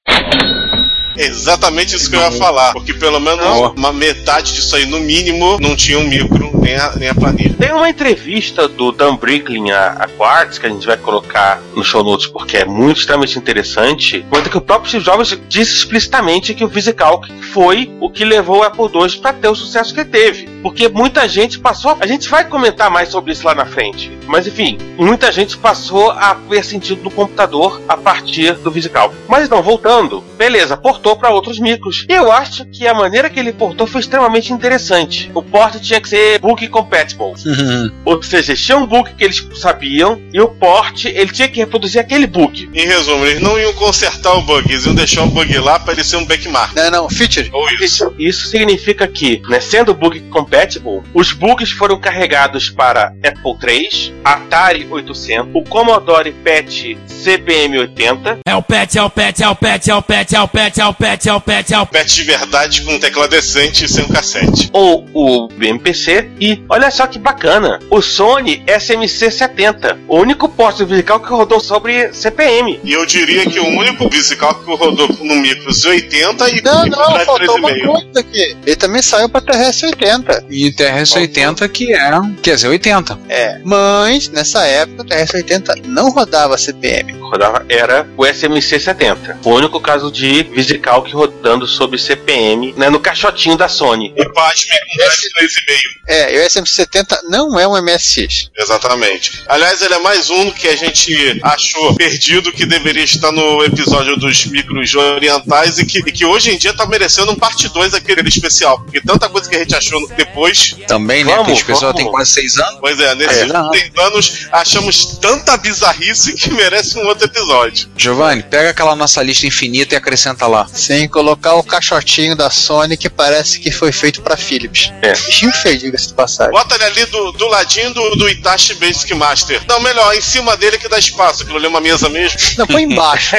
[1.17, 2.73] Exatamente isso que eu ia falar.
[2.73, 3.73] Porque pelo menos Não.
[3.73, 7.55] uma metade disso aí, no mínimo, não tinha um micro, nem a, nem a planilha.
[7.59, 11.83] Tem uma entrevista do Dan Bricklin a, a Quartz, que a gente vai colocar no
[11.83, 16.53] show notes porque é muito extremamente interessante, conta que o próprio Steve Jobs disse explicitamente
[16.53, 20.01] que o VisiCalc foi o que levou o Apple II para ter o sucesso que
[20.01, 20.49] ele teve.
[20.61, 21.97] Porque muita gente passou.
[21.99, 24.11] A gente vai comentar mais sobre isso lá na frente.
[24.25, 29.13] Mas enfim, muita gente passou a ver sentido no computador a partir do VisiCalc.
[29.27, 32.05] Mas então, voltando, beleza, portou para outros micros.
[32.07, 35.29] E eu acho que a maneira que ele portou foi extremamente interessante.
[35.35, 37.33] O porte tinha que ser book compatible.
[38.05, 41.99] Ou seja, tinha um book que eles sabiam e o port ele tinha que reproduzir
[41.99, 42.69] aquele book.
[42.73, 45.93] Em resumo, eles não iam consertar o bug, eles iam deixar o bug lá para
[45.93, 46.73] ele ser um backmark.
[46.73, 47.49] Não, não, feature.
[47.51, 48.13] Ou isso.
[48.17, 54.87] Isso, significa que, né, sendo book compatible, os bugs foram carregados para Apple III, Atari
[54.89, 59.89] 800, o Commodore PET CPM 80, É o pet, é o pet, é o pet,
[59.89, 62.15] é o pet, é o pet, é o pet, é o pet, é o Patch
[62.15, 64.69] de verdade com tecla decente e sem um cassete.
[64.73, 70.83] ou o MPC e olha só que bacana, o Sony SMC 70, o único porte
[70.83, 72.79] musical que rodou sobre CPM.
[72.83, 76.89] E eu diria que o único musical que rodou no Micros 80 e Não, e
[76.89, 77.85] não, faltou uma 3,5.
[77.85, 78.57] coisa aqui.
[78.65, 80.45] Ele também saiu pra TRS-80.
[80.49, 83.19] E TRS-80 que é, quer dizer, 80.
[83.29, 83.59] É.
[83.63, 87.13] Mas, nessa época, o TRS-80 não rodava CPM.
[87.13, 92.89] Rodava era o SMC 70, o único caso de Visical que rodando sobre CPM, né,
[92.89, 94.13] no caixotinho da Sony.
[94.15, 95.79] E pasme com Drive 3,5.
[96.07, 98.49] É, e o SM70 não é um MSX.
[98.57, 99.43] Exatamente.
[99.47, 104.17] Aliás, ele é mais um que a gente achou perdido que deveria estar no episódio
[104.17, 107.93] dos micros orientais e que, e que hoje em dia tá merecendo um parte 2
[107.93, 108.79] aquele especial.
[108.81, 110.75] Porque tanta coisa que a gente achou depois.
[110.87, 111.31] Também, né?
[111.31, 112.03] Vamos, Porque esse pessoal vamos.
[112.03, 112.77] tem quase 6 anos.
[112.81, 113.69] Pois é, nesses É, não.
[113.69, 117.89] 10 anos achamos tanta bizarrice que merece um outro episódio.
[117.95, 120.67] Giovanni, pega aquela nossa lista infinita e acrescenta lá.
[120.73, 124.91] Sem colocar o caixotinho da Sony que parece que foi feito pra Philips.
[125.01, 125.11] É.
[125.13, 126.51] Bichinho feio, diga-se de passagem.
[126.51, 129.61] Bota ele ali do, do ladinho do, do Itachi Basic Master.
[129.67, 131.43] Não, melhor, em cima dele que dá espaço.
[131.43, 132.39] Aquilo ali é uma mesa mesmo.
[132.57, 133.35] Não, põe embaixo.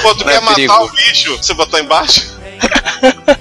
[0.00, 0.84] Pô, tu Não quer é matar perigoso.
[0.84, 1.36] o bicho?
[1.36, 2.33] Você botou embaixo?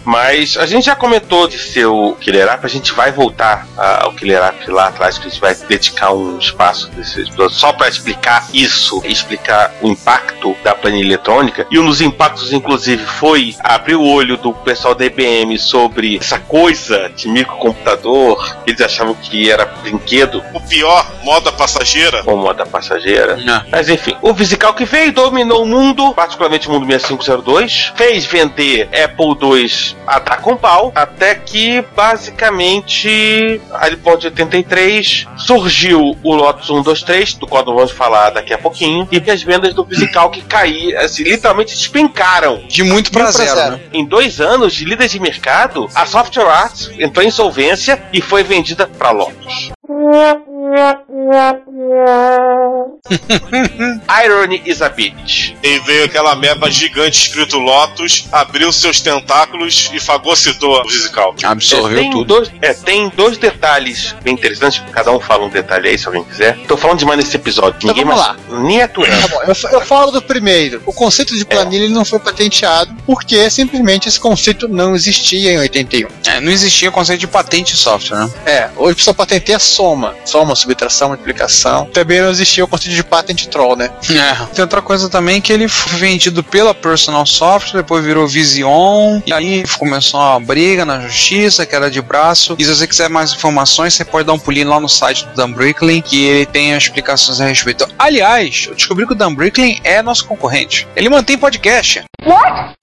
[0.05, 4.03] Mas a gente já comentou de ser o Killer App, a gente vai voltar a-
[4.05, 7.71] ao Killer App lá atrás, que a gente vai dedicar um espaço desse episódio só
[7.71, 11.65] para explicar isso, explicar o impacto da planilha eletrônica.
[11.71, 16.39] E um dos impactos, inclusive, foi abrir o olho do pessoal da IBM sobre essa
[16.39, 22.21] coisa de microcomputador, que eles achavam que era brinquedo O pior, moda passageira.
[22.25, 23.37] ou moda passageira.
[23.37, 23.63] Não.
[23.71, 28.89] Mas enfim, o Visical que veio dominou o mundo, particularmente o mundo 6502, fez vender
[28.93, 36.17] Apple II a dar com pau, até que basicamente, ali por volta de 83, surgiu
[36.23, 39.83] o Lotus 123, do qual nós vamos falar daqui a pouquinho, e as vendas do
[39.83, 42.63] Visical que caíram, assim, literalmente despencaram.
[42.67, 43.71] De muito pra Mil pra zero, zero.
[43.75, 43.81] né?
[43.93, 48.43] Em dois anos de líder de mercado, a Software Arts entrou em insolvência e foi
[48.43, 49.71] vendida para Lotus.
[54.23, 55.53] Irony is a bitch.
[55.61, 61.35] E veio aquela meba gigante escrito Lotus, abriu seus tentáculos e fagocitou o musical.
[61.43, 62.25] Absorveu É, tem tudo.
[62.25, 66.23] Dois, é, tem dois detalhes bem interessantes, cada um fala um detalhe aí, se alguém
[66.23, 66.57] quiser.
[66.67, 67.77] Tô falando demais nesse episódio.
[67.77, 69.21] Então Ninguém vamos mais, Nem é aturando.
[69.21, 70.81] Tá bom, eu, eu falo do primeiro.
[70.85, 75.59] O conceito de planilha ele não foi patenteado porque simplesmente esse conceito não existia em
[75.59, 76.07] 81.
[76.25, 78.31] É, não existia conceito de patente de software, né?
[78.45, 80.02] É, hoje só patenteia soma.
[80.25, 81.85] Soma, subtração, multiplicação.
[81.93, 83.89] Também não existia o conceito de patent troll, né?
[84.09, 84.45] É.
[84.53, 89.33] Tem outra coisa também que ele foi vendido pela Personal Software, depois virou Vision, e
[89.33, 92.55] aí começou uma briga na justiça, que era de braço.
[92.57, 95.35] E se você quiser mais informações, você pode dar um pulinho lá no site do
[95.35, 97.87] Dan Bricklin, que ele tem as explicações a respeito.
[97.97, 100.87] Aliás, eu descobri que o Dan Bricklin é nosso concorrente.
[100.95, 102.03] Ele mantém podcast.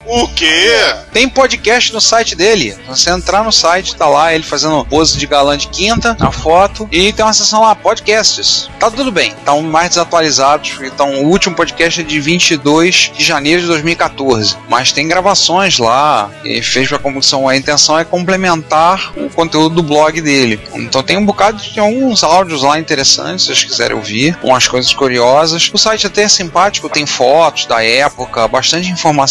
[0.05, 0.93] O quê?
[1.13, 2.75] Tem podcast no site dele.
[2.87, 6.87] Você entrar no site, tá lá ele fazendo pose de galã de quinta, na foto,
[6.91, 8.69] e tem uma seção lá, podcasts.
[8.79, 10.79] Tá tudo bem, tá um mais desatualizados.
[10.81, 14.57] Então, o último podcast é de 22 de janeiro de 2014.
[14.67, 17.47] Mas tem gravações lá, e fez pra comissão.
[17.47, 20.59] A intenção é complementar o conteúdo do blog dele.
[20.73, 24.93] Então, tem um bocado de alguns áudios lá interessantes, se vocês quiserem ouvir, umas coisas
[24.93, 25.69] curiosas.
[25.73, 29.30] O site até é simpático, tem fotos da época, bastante informação,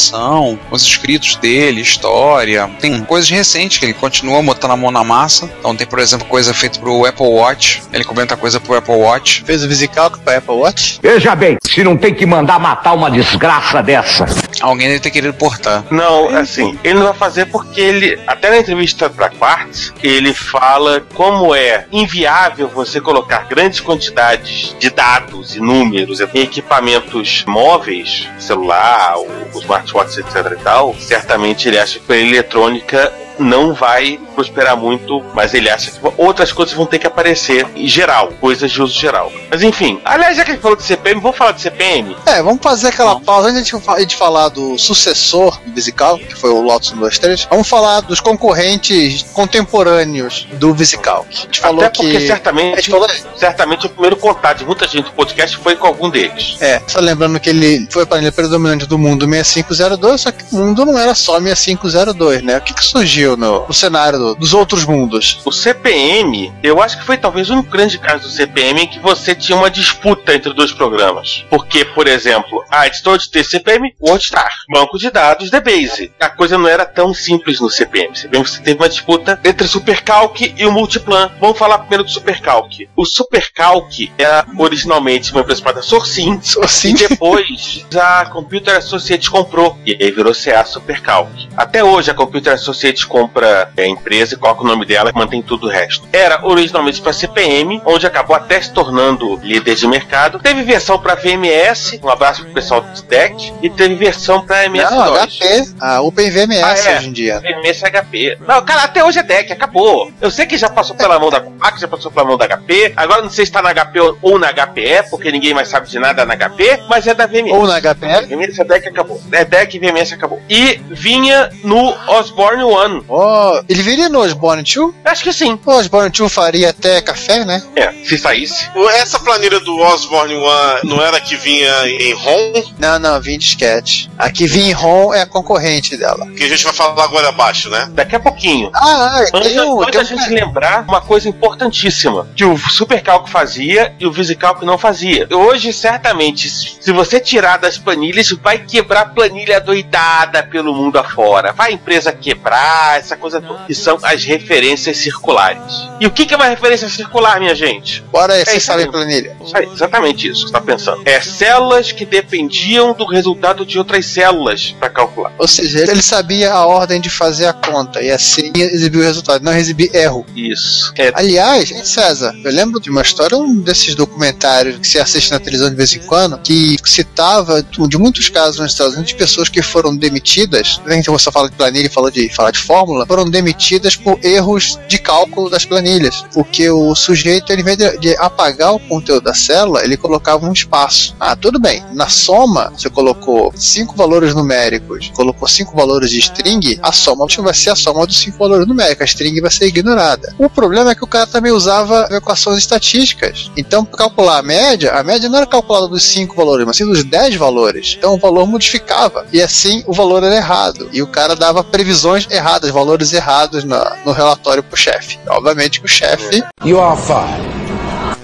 [0.70, 2.70] os escritos dele, história.
[2.80, 5.50] Tem coisas recentes que ele continua botando a mão na massa.
[5.58, 7.82] Então tem, por exemplo, coisa feita pro Apple Watch.
[7.92, 9.42] Ele comenta coisa pro Apple Watch.
[9.44, 10.98] Fez o VisiCalc para Apple Watch.
[11.02, 14.26] Veja bem, se não tem que mandar matar uma desgraça dessa.
[14.60, 15.84] Alguém deve ter querido portar.
[15.90, 21.02] Não, assim, ele não vai fazer porque ele, até na entrevista pra Quartz, ele fala
[21.14, 29.16] como é inviável você colocar grandes quantidades de dados e números em equipamentos móveis, celular,
[29.18, 30.94] o, o smartwatch, etc e tal.
[30.98, 36.52] Certamente ele acha que a eletrônica não vai prosperar muito, mas ele acha que outras
[36.52, 39.32] coisas vão ter que aparecer em geral, coisas de uso geral.
[39.50, 42.16] Mas enfim, aliás, já que a gente falou de CPM, vamos falar de CPM?
[42.26, 46.34] É, vamos fazer aquela pausa antes de fa- de falar do sucessor do VisiCal, que
[46.34, 47.46] foi o Lotus 123.
[47.50, 51.26] Vamos falar dos concorrentes contemporâneos do VisiCal.
[51.28, 52.26] A gente falou Até porque que.
[52.26, 56.56] certamente falou, certamente o primeiro contato de muita gente no podcast foi com algum deles.
[56.60, 60.56] É, só lembrando que ele foi a planilha predominante do mundo 6502, só que o
[60.56, 62.58] mundo não era só 6502, né?
[62.58, 65.40] O que, que surgiu surgiu no, no cenário do- dos outros mundos.
[65.44, 68.98] O CPM, eu acho que foi talvez o único grande caso do CPM em que
[68.98, 71.44] você tinha uma disputa entre dois programas.
[71.50, 76.12] Porque, por exemplo, a editora de texto CPM, WordStar, banco de dados DBase.
[76.20, 78.16] A coisa não era tão simples no CPM.
[78.16, 81.30] CPM você teve uma disputa entre o Supercalc e o Multiplan.
[81.40, 82.88] Vamos falar primeiro do Supercalc.
[82.96, 89.78] O Supercalc era originalmente uma empresa chamada Sourcing, Assim, e depois a Computer Associates comprou.
[89.84, 91.30] E aí virou CA Supercalc.
[91.56, 95.42] Até hoje a Computer Associates compra a empresa e coloca o nome dela e mantém
[95.42, 96.08] tudo o resto.
[96.12, 100.38] Era originalmente para CPM, onde acabou até se tornando líder de mercado.
[100.38, 104.74] Teve versão para VMS, um abraço pro pessoal do DEC, e teve versão para não,
[104.74, 105.38] MS2.
[105.38, 106.96] HP, a OpenVMS Ah, é.
[106.98, 107.40] hoje em dia.
[107.40, 108.38] VMS HP.
[108.46, 110.10] Não, cara, até hoje é DEC, acabou.
[110.20, 112.94] Eu sei que já passou pela mão da Kodak, já passou pela mão da HP.
[112.96, 115.98] Agora não sei se tá na HP ou na HPE, porque ninguém mais sabe de
[115.98, 117.52] nada na HP, mas é da VMS.
[117.54, 118.26] Ou na HPL.
[118.28, 119.20] VMS é DEC acabou.
[119.32, 120.40] É DEC e VMS acabou.
[120.48, 122.99] E vinha no Osborne One.
[123.08, 124.94] Oh, ele viria no Osborne 2?
[125.04, 125.58] Acho que sim.
[125.64, 127.62] O Osborne 2 faria até café, né?
[127.76, 128.68] É, se saísse.
[128.94, 132.52] Essa planilha do Osborne One não era que vinha em ROM?
[132.78, 134.10] Não, não, vinha em disquete.
[134.18, 136.26] A que vinha em ROM é a concorrente dela.
[136.36, 137.88] Que a gente vai falar agora abaixo, né?
[137.92, 138.70] Daqui a pouquinho.
[138.74, 143.28] Ah, Antes, tem um, antes da um- gente lembrar uma coisa importantíssima que o Supercalc
[143.28, 145.26] fazia e o Visicalc não fazia.
[145.30, 151.52] Hoje, certamente, se você tirar das planilhas, vai quebrar planilha doidada pelo mundo afora.
[151.52, 153.64] Vai a empresa quebrar, essa coisa toda.
[153.66, 155.88] Que são as referências circulares.
[156.00, 158.02] E o que que é uma referência circular, minha gente?
[158.10, 158.90] Bora É sabem aí.
[158.90, 159.36] planilha.
[159.54, 161.02] Aí, exatamente isso que você está pensando.
[161.04, 165.32] É células que dependiam do resultado de outras células para calcular.
[165.38, 169.42] Ou seja, ele sabia a ordem de fazer a conta e assim exibir o resultado,
[169.44, 170.24] não exibir erro.
[170.34, 170.92] Isso.
[170.96, 175.30] É, Aliás, hein, César, eu lembro de uma história, um desses documentários que se assiste
[175.30, 179.18] na televisão de vez em quando, que citava de muitos casos nos Estados Unidos de
[179.18, 182.58] pessoas que foram demitidas, né, então você fala de planilha e falou de falar de
[182.80, 186.24] fórmula, foram demitidas por erros de cálculo das planilhas.
[186.32, 190.52] Porque o sujeito, ele, em vez de, apagar o conteúdo da célula, ele colocava um
[190.52, 191.14] espaço.
[191.20, 191.84] Ah, tudo bem.
[191.92, 197.54] Na soma, você colocou cinco valores numéricos, colocou cinco valores de string, a soma vai
[197.54, 199.02] ser a soma dos cinco valores numéricos.
[199.02, 200.34] A string vai ser ignorada.
[200.38, 203.50] O problema é que o cara também usava equações estatísticas.
[203.56, 206.86] Então, para calcular a média, a média não era calculada dos cinco valores, mas sim
[206.86, 207.94] dos 10 valores.
[207.98, 209.26] Então, o valor modificava.
[209.32, 210.88] E assim, o valor era errado.
[210.92, 215.18] E o cara dava previsões erradas, valores errados na- no relatório pro chefe.
[215.28, 217.59] Obviamente que o chefe You are.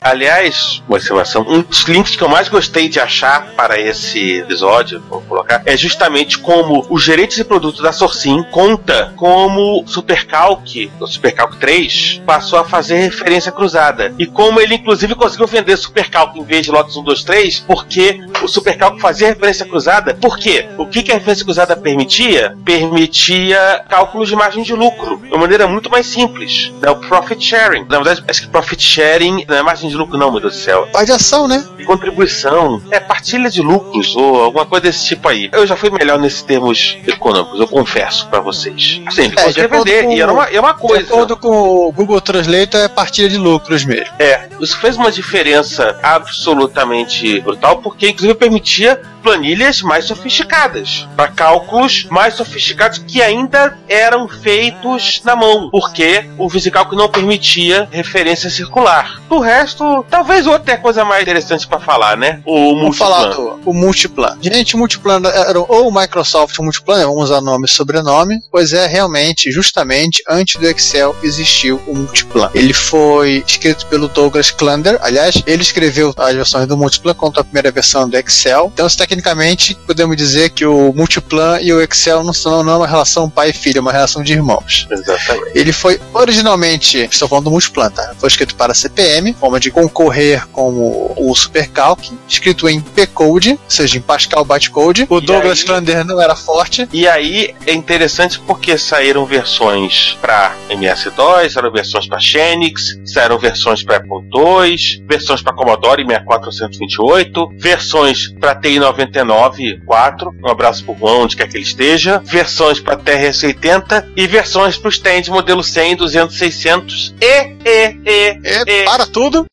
[0.07, 5.03] Aliás, uma observação, um dos links que eu mais gostei de achar para esse episódio,
[5.09, 11.07] vou colocar, é justamente como o gerente de produto da Sourcing conta como Supercalc, o
[11.09, 14.15] Supercalc 3, passou a fazer referência cruzada.
[14.17, 18.21] E como ele, inclusive, conseguiu vender Supercalc em vez de Lotus 1, 2, 3, porque
[18.45, 20.15] o Supercalc fazia referência cruzada.
[20.15, 20.69] Por quê?
[20.79, 22.57] O que, que a referência cruzada permitia?
[22.65, 26.73] Permitia cálculos de margem de lucro, de uma maneira muito mais simples.
[26.81, 27.87] É o profit sharing.
[27.89, 30.89] Na verdade, acho que profit sharing é margem de lucro, não, meu Deus do céu.
[31.05, 31.65] de ação, né?
[31.85, 35.49] Contribuição, é partilha de lucros ou alguma coisa desse tipo aí.
[35.53, 39.01] Eu já fui melhor nesses termos econômicos, eu confesso pra vocês.
[39.11, 41.05] Sim, É, de acordo vender, com- e era uma, é uma De coisa.
[41.05, 41.49] acordo com
[41.89, 44.13] o Google Translate, é partilha de lucros mesmo.
[44.19, 52.07] É, isso fez uma diferença absolutamente brutal, porque inclusive permitia planilhas mais sofisticadas, para cálculos
[52.09, 59.21] mais sofisticados que ainda eram feitos na mão, porque o VisiCalc não permitia referência circular.
[59.29, 62.41] Do resto, talvez outra coisa mais interessante para falar, né?
[62.45, 64.39] O Vamos falar do o Multiplan.
[64.41, 68.87] Gente, o Multiplan era ou o Microsoft Multiplan, vamos usar nome e sobrenome, pois é
[68.87, 72.49] realmente, justamente, antes do Excel existiu o Multiplan.
[72.55, 77.45] Ele foi escrito pelo Douglas Klander, aliás, ele escreveu as versões do Multiplan contra a
[77.45, 78.71] primeira versão do Excel.
[78.73, 82.87] Então, tecnicamente, podemos dizer que o Multiplan e o Excel não são não é uma
[82.87, 84.87] relação pai e filho, é uma relação de irmãos.
[84.91, 85.53] Exatamente.
[85.55, 88.15] Ele foi originalmente, estou falando do Multiplan, tá?
[88.19, 93.59] Foi escrito para CPM, forma de concorrer com o, o Supercalc, escrito em P-Code, ou
[93.71, 95.07] seja, em Pascal Bytecode.
[95.09, 95.65] O e Douglas aí...
[95.65, 96.89] Klander não era forte.
[96.93, 103.83] E aí é interessante porque saíram versões para MS-DOS, saíram versões para Xenix, saíram versões
[103.83, 109.06] para Apple II, versões para Commodore 6428, versões para TI 99.
[109.09, 110.33] 99.4.
[110.43, 112.21] Um abraço pro Juan, onde quer que ele esteja.
[112.25, 118.41] Versões para TRS-80 e versões para os stands modelo 100, 200, 600 e, e, e,
[118.45, 119.47] e, e para tudo.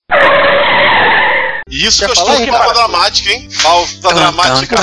[1.69, 2.63] E isso Quer que eu falar, estou Ricardo?
[2.65, 3.49] pauta dramática, hein?
[3.61, 4.75] Pauta dramática.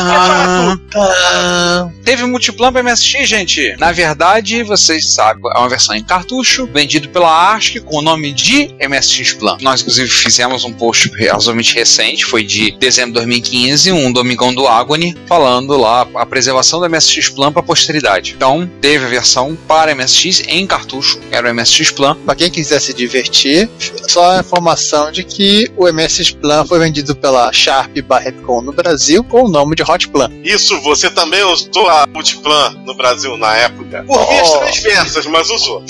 [2.04, 3.76] Teve multiplan pra MSX, gente.
[3.78, 8.32] Na verdade, vocês sabem, é uma versão em cartucho, vendido pela ASCII com o nome
[8.32, 9.56] de MSX Plan.
[9.60, 14.66] Nós, inclusive, fizemos um post razoavelmente recente, foi de dezembro de 2015, um Domingão do
[14.66, 18.32] Agony, falando lá a preservação do MSX Plan para a posteridade.
[18.36, 22.16] Então, teve a versão para MSX em cartucho, era o MSX Plan.
[22.24, 23.68] Pra quem quiser se divertir,
[24.08, 29.24] só a informação de que o MSX Plan foi vendido pela Sharp Barrepcon no Brasil
[29.24, 30.30] com o nome de Hot Plan.
[30.44, 34.04] Isso, você também usou a Multiplan no Brasil na época.
[34.06, 34.58] Por vias Oh.
[34.60, 35.82] transversas, mas usou.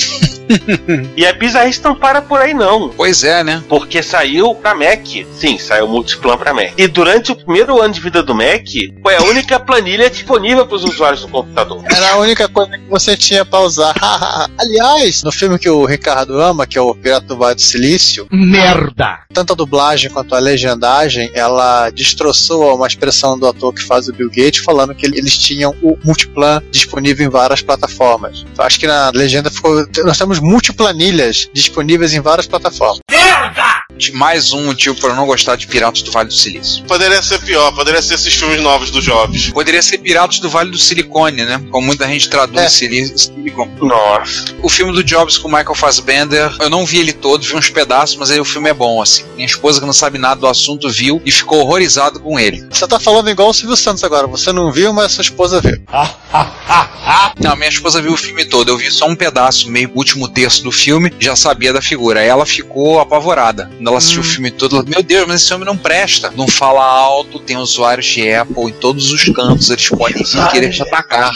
[1.17, 2.91] E a bizarrice não para por aí, não.
[2.91, 3.63] Pois é, né?
[3.69, 5.07] Porque saiu pra Mac.
[5.35, 6.73] Sim, saiu o Multiplan pra Mac.
[6.77, 8.67] E durante o primeiro ano de vida do Mac,
[9.03, 11.83] foi a única planilha disponível para os usuários do computador.
[11.91, 13.95] Era a única coisa que você tinha pra usar.
[14.59, 18.27] Aliás, no filme que o Ricardo ama, que é o Pirata do Vale do Silício,
[18.31, 19.21] Merda!
[19.33, 24.13] tanto a dublagem quanto a legendagem, ela destroçou uma expressão do ator que faz o
[24.13, 28.45] Bill Gates, falando que eles tinham o multiplan disponível em várias plataformas.
[28.53, 29.87] Então, acho que na legenda ficou.
[30.05, 33.01] Nós temos multiplanilhas disponíveis em várias plataformas.
[34.09, 36.83] Mais um motivo para eu não gostar de Piratas do Vale do Silício.
[36.85, 39.51] Poderia ser pior, poderia ser esses filmes novos do Jobs.
[39.51, 41.61] Poderia ser Piratas do Vale do Silicone, né?
[41.71, 42.69] Como muita gente traduz É.
[42.69, 43.71] sili- silicone.
[43.81, 44.55] Nossa.
[44.63, 47.69] O filme do Jobs com o Michael Fassbender, eu não vi ele todo, vi uns
[47.69, 49.25] pedaços, mas aí o filme é bom, assim.
[49.35, 52.67] Minha esposa, que não sabe nada do assunto, viu e ficou horrorizado com ele.
[52.71, 54.27] Você tá falando igual o Silvio Santos agora.
[54.27, 55.81] Você não viu, mas sua esposa viu.
[57.41, 60.63] Não, minha esposa viu o filme todo, eu vi só um pedaço, meio último terço
[60.63, 62.21] do filme, já sabia da figura.
[62.21, 63.71] Aí ela ficou apavorada.
[63.79, 66.31] Quando ela assistiu o filme todo, ela, meu Deus, mas esse homem não presta.
[66.31, 70.71] Não fala alto, tem usuários de Apple em todos os cantos, eles podem vir querer
[70.71, 71.33] te atacar.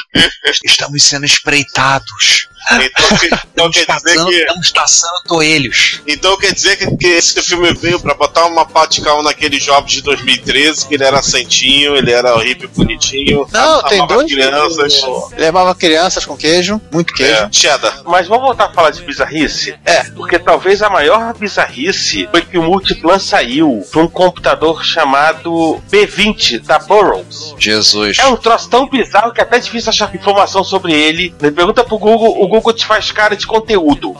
[0.64, 2.48] Estamos sendo espreitados.
[2.72, 4.34] Então, que- então Estamos quer dizer que.
[4.40, 6.00] estamos caçando toelhos.
[6.06, 10.02] Então quer dizer que, que esse filme veio pra botar uma patical naquele Jobs de
[10.02, 13.46] 2013, que ele era santinho, ele era hippie bonitinho.
[13.52, 14.32] Não, amava tem dois.
[14.32, 15.00] crianças.
[15.36, 17.32] Levava crianças com queijo, muito queijo.
[17.32, 18.02] É, cheddar.
[18.04, 19.74] Mas vamos voltar a falar de bizarrice?
[19.84, 20.04] É.
[20.10, 26.60] Porque talvez a maior bizarrice foi que o Multiplan saiu para um computador chamado B20
[26.60, 27.54] da Burroughs.
[27.58, 28.18] Jesus.
[28.18, 31.34] É um troço tão bizarro que é até difícil achar informação sobre ele.
[31.38, 34.14] Pergunta pro Google, o Google te faz cara de conteúdo.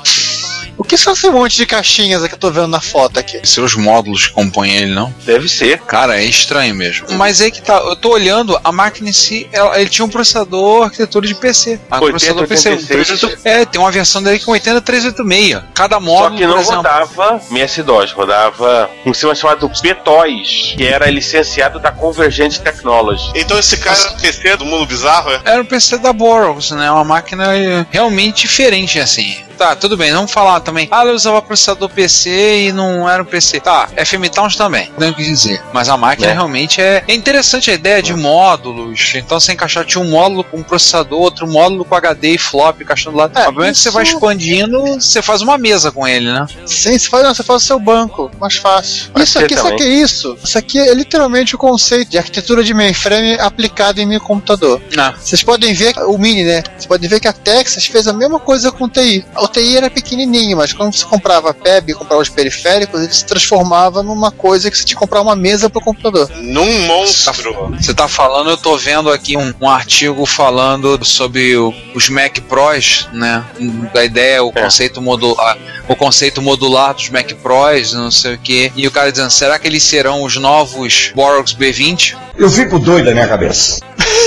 [0.77, 3.41] O que são esse monte de caixinhas que eu tô vendo na foto aqui?
[3.45, 5.15] Seus módulos que compõem ele, não?
[5.25, 5.79] Deve ser.
[5.83, 7.07] Cara, é estranho mesmo.
[7.13, 10.09] Mas aí que tá, eu tô olhando, a máquina em si, ela- ele tinha um
[10.09, 11.79] processador arquitetura de PC.
[11.91, 13.39] A 80, processador PC 86.
[13.45, 15.63] É, tem uma versão dele com 80386.
[15.75, 16.77] Cada Só módulo, que não por exemplo.
[16.77, 23.31] rodava MS-DOS, rodava um sistema chamado BTOS, que era licenciado da Convergent Technology.
[23.35, 25.41] Então esse cara era o PC do mundo bizarro, é?
[25.45, 26.91] Era o PC da Burroughs, né?
[26.91, 29.37] Uma máquina eh, realmente diferente, assim.
[29.57, 30.89] Tá, tudo bem, vamos falar também.
[30.91, 33.61] Ah, eu usava processador PC e não era um PC.
[33.61, 35.63] Tá, FM Towns também, não o que dizer.
[35.73, 36.33] Mas a máquina É.
[36.33, 39.13] realmente é, é interessante a ideia de módulos.
[39.15, 42.81] Então você encaixar tinha um módulo com um processador, outro módulo com HD e flop
[42.81, 43.31] encaixando lá.
[43.35, 46.47] É, Obviamente você isso- vai expandindo, você faz uma mesa com ele, né?
[46.67, 49.11] Sim, você faz, não, você faz o seu banco, mais fácil.
[49.17, 49.77] Isso aqui, sabe o também.
[49.79, 50.37] que é isso?
[50.43, 54.81] Isso aqui é literalmente o conceito de arquitetura de mainframe aplicado em meu computador.
[54.95, 55.13] Não.
[55.17, 56.63] Vocês podem ver o Mini, né?
[56.73, 59.25] Vocês podem ver que a Texas fez a mesma coisa com o TI.
[59.37, 63.13] O TI era pequenininho, mas quando você comprava a PEB e comprava os periféricos, ele
[63.13, 66.31] se transformava numa coisa que você tinha que comprar uma mesa para o computador.
[66.37, 67.71] Num monstro.
[67.79, 72.39] Você tá falando, eu tô vendo aqui um, um artigo falando sobre o- os Mac
[72.49, 73.45] Pros, né?
[73.93, 74.63] Da ideia, o É.
[74.63, 75.57] conceito modular,
[75.89, 78.73] o conceito modular dos Mac Pros, não sei o que.
[78.77, 82.17] E o cara dizendo, será que eles serão os novos Borgs B20?
[82.37, 83.81] Eu fico doido da minha cabeça.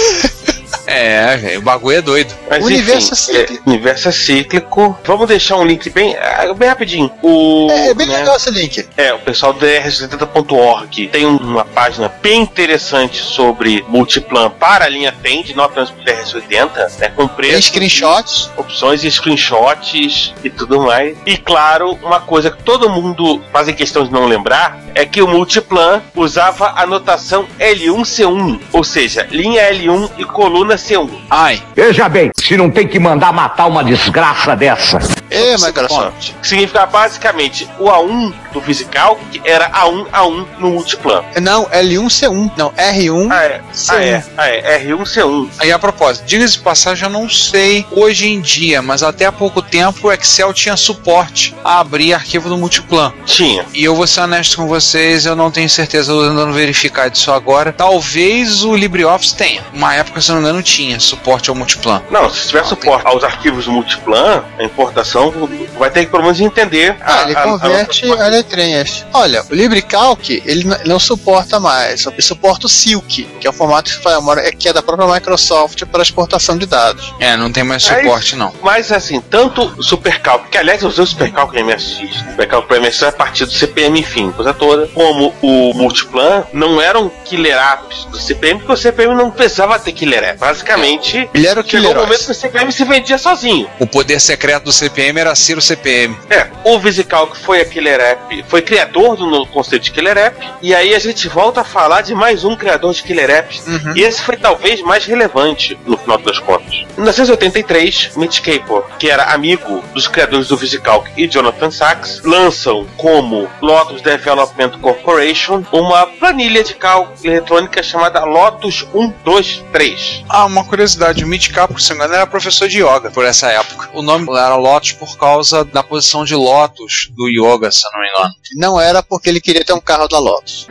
[0.87, 2.33] É, velho, o bagulho é doido.
[2.49, 3.63] Mas, O universo enfim, é cíclico.
[3.65, 4.97] é, universo é cíclico.
[5.03, 7.11] Vamos deixar um link bem, ah, bem rapidinho.
[7.21, 8.87] O, É, é bem né, legal esse link.
[8.95, 14.89] É, o pessoal do dr70.org tem um- uma página bem interessante sobre multiplan para a
[14.89, 18.49] linha Tend, não apenas para o TRS-80, né, com Tem preço, screenshots.
[18.55, 21.17] opções e screenshots e tudo mais.
[21.25, 25.27] E claro, uma coisa que todo mundo faz questão de não lembrar é que o
[25.27, 31.09] multiplan usava a notação L1C1, ou seja, linha L1 e coluna C1.
[31.29, 34.99] Ai, Veja bem, se não tem que mandar matar uma desgraça dessa.
[35.29, 36.31] E Microsoft.
[36.41, 41.23] Que significa basicamente o A1 do physical, que era A1 A1 no multiplan.
[41.41, 42.51] Não, L1C1.
[42.57, 43.27] Não, R1.
[43.31, 43.61] Ah, é.
[43.73, 43.91] C1.
[43.91, 44.23] Ah, é.
[44.37, 44.85] Ah, é.
[44.85, 45.49] R1C1.
[45.59, 49.31] aí a propósito, diga-se de passagem, eu não sei hoje em dia, mas até há
[49.31, 53.13] pouco tempo o Excel tinha suporte a abrir arquivo do Multiplan.
[53.25, 53.65] Tinha.
[53.73, 57.09] E eu vou ser honesto com vocês, eu não tenho certeza, eu tô tentando verificar
[57.09, 57.71] disso agora.
[57.71, 59.63] Talvez o LibreOffice tenha.
[59.73, 62.01] Uma época, se não me engano, tinha suporte ao Multiplan.
[62.11, 65.31] Não, se tiver suporte aos arquivos do multiplan, a importação
[65.79, 66.95] vai ter que pelo menos entender.
[67.01, 69.05] Ah, a- ele a- a- converte a letrinhas.
[69.13, 73.89] Olha, o LibreCalc, ele não suporta mais, só suporta o Silk, que é o formato
[73.91, 74.17] que faz-
[74.59, 77.13] que é da própria Microsoft para exportação de dados.
[77.19, 78.53] É, não tem mais Aí- suporte, não.
[78.61, 82.25] Mas assim, tanto o Supercalc, que aliás eu usei o Supercalc no MSX, né?
[82.27, 86.43] o Supercalc para MSX é a partir do CPM, enfim, coisa toda, como o Multiplan,
[86.51, 90.39] não eram killer apps do CPM, porque o CPM não precisava ter killer app.
[90.57, 93.69] Basicamente, Ele era o chegou Killer um momento que o CPM se vendia sozinho.
[93.79, 96.17] O poder secreto do CPM era ser o CPM.
[96.29, 100.73] É, o VisiCalc foi a killer app, foi criador do conceito de killer app, e
[100.73, 103.63] aí a gente volta a falar de mais um criador de killer apps,
[103.95, 106.73] e esse foi talvez mais relevante no final das contas.
[106.73, 112.87] Em 1983, Mitch Capor, que era amigo dos criadores do VisiCalc e Jonathan Sachs, lançam
[112.97, 120.23] como Lotus Development Corporation uma planilha de cálculo eletrônica chamada Lotus 123.
[120.27, 123.25] Ah, uma curiosidade, o Mitch Capra, se não me engano, era professor de yoga por
[123.25, 123.89] essa época.
[123.93, 128.09] O nome era Lotus por causa da posição de Lotus do yoga, se não me
[128.09, 128.33] engano.
[128.55, 130.67] Não era porque ele queria ter um carro da Lotus.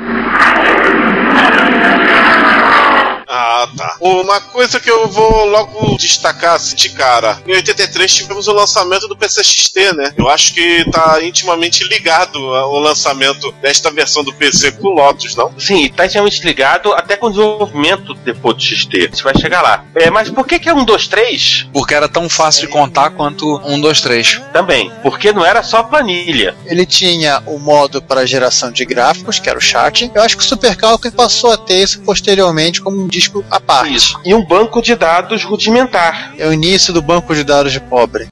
[3.39, 3.97] Ah, tá.
[4.01, 7.39] Uma coisa que eu vou logo destacar assim, de cara.
[7.47, 10.15] Em 83 tivemos o lançamento do PCXT, né?
[10.17, 15.37] Eu acho que tá intimamente ligado ao lançamento desta versão do PC com o Lotus,
[15.37, 15.53] não?
[15.59, 18.97] Sim, tá intimamente ligado até com o desenvolvimento depois do XT.
[18.97, 19.85] A gente vai chegar lá.
[19.95, 21.67] É, mas por que que é um, dois, três?
[21.75, 24.41] Porque era tão fácil de contar quanto um, dois, três.
[24.51, 24.91] Também.
[25.03, 26.57] Porque não era só planilha.
[26.65, 30.11] Ele tinha o modo para geração de gráficos, que era o chat.
[30.15, 33.95] Eu acho que o Supercalc passou a ter isso posteriormente como um disco à parte.
[33.95, 34.21] Isso.
[34.25, 36.33] E um banco de dados rudimentar.
[36.39, 38.29] É o início do banco de dados de pobre.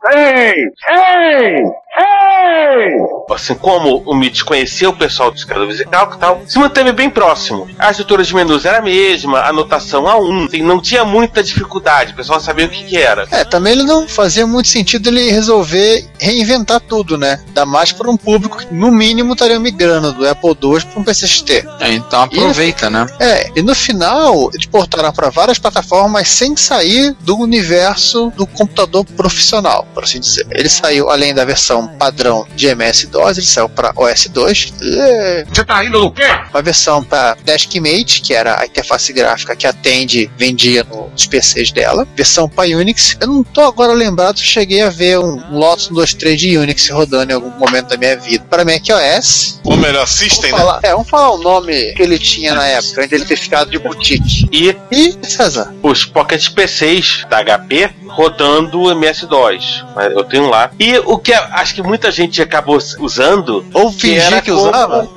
[3.31, 7.11] Assim como o Mitch conhecia o pessoal do escada musical e tal, se manteve bem
[7.11, 7.69] próximo.
[7.79, 11.43] A estrutura de menus era a mesma, a anotação a um, assim, não tinha muita
[11.43, 13.27] dificuldade, o pessoal sabia o que, que era.
[13.31, 17.41] É, também ele não fazia muito sentido ele resolver reinventar tudo, né?
[17.53, 21.05] Dá mais para um público que, no mínimo, estaria migrando do Apple II para um
[21.05, 21.67] PCXT.
[21.81, 23.07] É, então aproveita, né?
[23.19, 29.05] É, e no final, eles portaram para várias plataformas sem sair do universo do computador
[29.05, 30.47] profissional, por assim dizer.
[30.51, 35.81] Ele saiu, além da versão padrão de MS-DOS, ele saiu para OS2, é, Você tá
[35.83, 36.23] rindo do quê?
[36.53, 42.07] uma versão para Deskmate, que era a interface gráfica que atende, vendia nos PCs dela,
[42.17, 43.17] versão para Unix.
[43.21, 47.31] Eu não tô agora lembrado se cheguei a ver um Lotus 123 de Unix rodando
[47.33, 48.45] em algum momento da minha vida.
[48.49, 50.73] Para macOS, Ou melhor, System, vamos né?
[50.73, 53.71] falar, é, vamos falar o nome que ele tinha na época, antes dele ter ficado
[53.71, 54.49] de boutique.
[54.53, 59.85] E E, César, os Pocket PCs da HP rodando MS-DOS.
[59.95, 60.71] Mas Eu tenho lá.
[60.79, 63.65] E o que acho que muita gente acabou usando.
[63.73, 65.09] ou que fingir que como usava?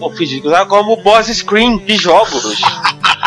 [0.00, 2.60] Ou fingir que usava como boss screen de jogos.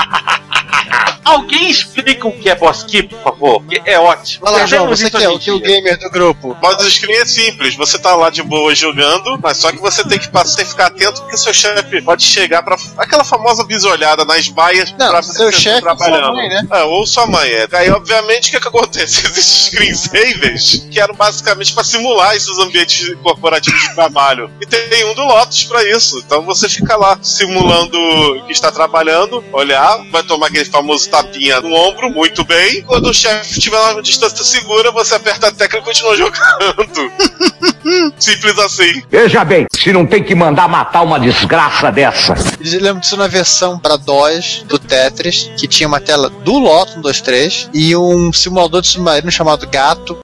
[1.24, 3.64] Alguém explica o que é boss keep, por favor?
[3.86, 4.46] É ótimo.
[4.46, 6.58] Vai lá, João, você que é o que é o gamer do grupo.
[6.62, 10.18] Modo screen é simples, você tá lá de boa jogando, mas só que você tem
[10.20, 14.26] que passar, tem que ficar atento porque seu chefe pode chegar pra aquela famosa bisolhada
[14.26, 16.24] nas baias Não, pra seu você chefe ou trabalhando.
[16.26, 16.68] sua mãe, né?
[16.72, 17.68] É, ou sua mãe, é.
[17.74, 19.26] Aí, obviamente, o que, que acontece?
[19.28, 24.50] Existem screensavers que eram basicamente pra simular esses ambientes corporativos de trabalho.
[24.62, 26.20] E tem um do Lotus pra isso.
[26.20, 27.98] Então você fica lá simulando
[28.46, 32.82] que está trabalhando, olhar, vai tomar aquele famoso tapinha no ombro, muito bem.
[32.84, 37.12] Quando o chefe estiver numa distância segura, você aperta a tecla e continua jogando.
[38.20, 39.04] Simples assim.
[39.10, 42.34] Veja bem, se não tem que mandar matar uma desgraça dessa.
[42.60, 46.94] Eu lembro disso na versão para DOS do Tetris, que tinha uma tela do Lotus
[46.94, 50.18] 123 e um simulador de submarino chamado Gato.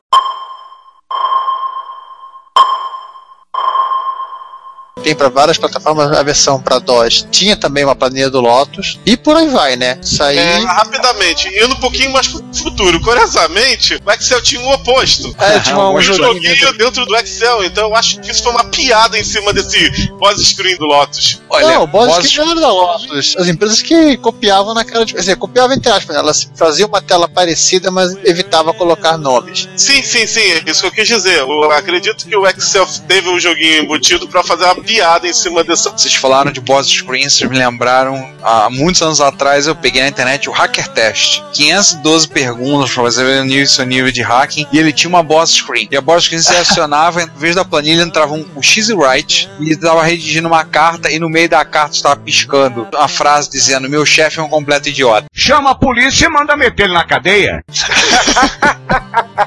[5.05, 7.27] Tem para várias plataformas a versão para DOS.
[7.29, 9.99] Tinha também uma planilha do Lotus e por aí vai, né?
[10.01, 10.35] Isso aí.
[10.35, 12.99] É, rapidamente, indo um pouquinho mais pro futuro.
[13.01, 15.35] Curiosamente, o Excel tinha um oposto.
[15.37, 18.63] É, tinha um um joguinho dentro do Excel, então eu acho que isso foi uma
[18.63, 21.39] piada em cima desse boss screen do Lotus.
[21.51, 23.35] Olha, não, o boss boss- não era da Lotus.
[23.37, 25.13] As empresas que copiavam na cara de.
[25.13, 29.69] Quer dizer, copiavam entre aspas, elas faziam uma tela parecida, mas evitava colocar nomes.
[29.77, 31.41] Sim, sim, sim, é isso que eu quis dizer.
[31.41, 35.63] Eu acredito que o Excel teve um joguinho embutido pra fazer uma piada em cima
[35.63, 35.89] dessa.
[35.89, 40.07] Vocês falaram de boss screen, vocês me lembraram, há muitos anos atrás eu peguei na
[40.07, 41.41] internet o Hacker Test.
[41.53, 45.51] 512 perguntas pra fazer o nível, seu nível de hacking, e ele tinha uma boss
[45.51, 45.87] screen.
[45.91, 49.49] E a boss screen se acionava, em vez da planilha entrava um, um X write,
[49.59, 53.49] e ele estava redigindo uma carta, e no meio da carta estava piscando a frase
[53.49, 55.27] dizendo: Meu chefe é um completo idiota.
[55.33, 57.63] Chama a polícia e manda meter ele na cadeia.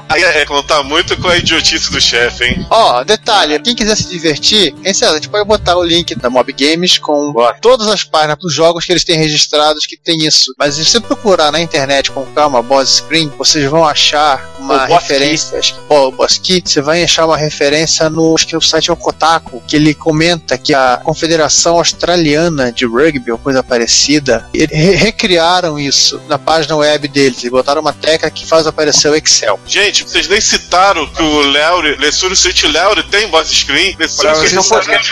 [0.09, 2.67] Aí é, é contar muito com a idiotice do chefe, hein?
[2.69, 6.29] Ó, detalhe, quem quiser se divertir, em sério, a gente pode botar o link da
[6.29, 10.53] Mob Games com todas as páginas dos jogos que eles têm registrados que tem isso.
[10.57, 14.87] Mas se você procurar na internet com calma Boss Screen, vocês vão achar uma O
[14.87, 15.59] Boss referência.
[15.89, 18.93] Ó, o Boss Key, você vai achar uma referência no acho que o site é
[18.93, 24.69] o Kotaku, que ele comenta que a Confederação Australiana de Rugby ou coisa parecida, eles
[24.77, 29.15] re- recriaram isso na página web deles e botaram uma tecla que faz aparecer o
[29.15, 29.59] Excel.
[29.65, 33.95] Gente, vocês nem citaram que o Leure, Lessuri Switch Leure tem boss screen.
[33.99, 34.27] Lessuri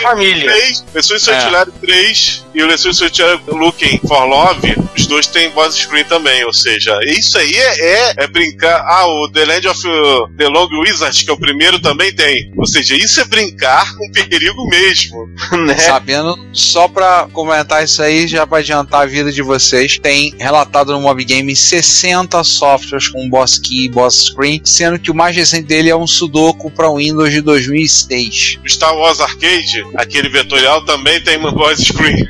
[0.02, 0.52] Pra Família.
[0.52, 1.50] 3, Lessuri Switch É.
[1.50, 6.44] Leure 3 e o Lessuri Switch Looking for Love, os dois têm boss screen também.
[6.44, 8.84] Ou seja, isso aí é, é, é brincar.
[8.84, 12.52] Ah, o The Land of uh, the Long Wizard, que é o primeiro, também tem.
[12.56, 15.28] Ou seja, isso é brincar com perigo mesmo.
[15.66, 15.76] né?
[15.76, 20.92] Sabendo, só pra comentar isso aí, já pra adiantar a vida de vocês, tem relatado
[20.92, 25.36] no Mob Game 60 softwares com Boss Key e Boss Screen, sendo que o mais
[25.36, 28.58] recente dele é um Sudoku para Windows de 2006.
[28.64, 32.26] O Star Wars Arcade, aquele vetorial, também tem uma boss screen.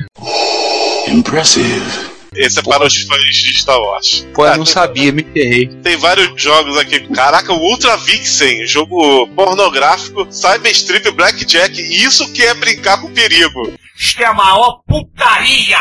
[1.07, 2.18] Impressive.
[2.39, 4.25] Esse é para os fãs de Star Wars.
[4.33, 5.67] Pô, eu Ah, não tem- sabia, me ferrei.
[5.83, 6.99] Tem vários jogos aqui.
[7.13, 11.79] Caraca, o Ultra Vixen, jogo pornográfico, Cyber Strip Blackjack.
[11.79, 13.73] Isso que é brincar com perigo.
[13.99, 15.77] Isto é a maior putaria!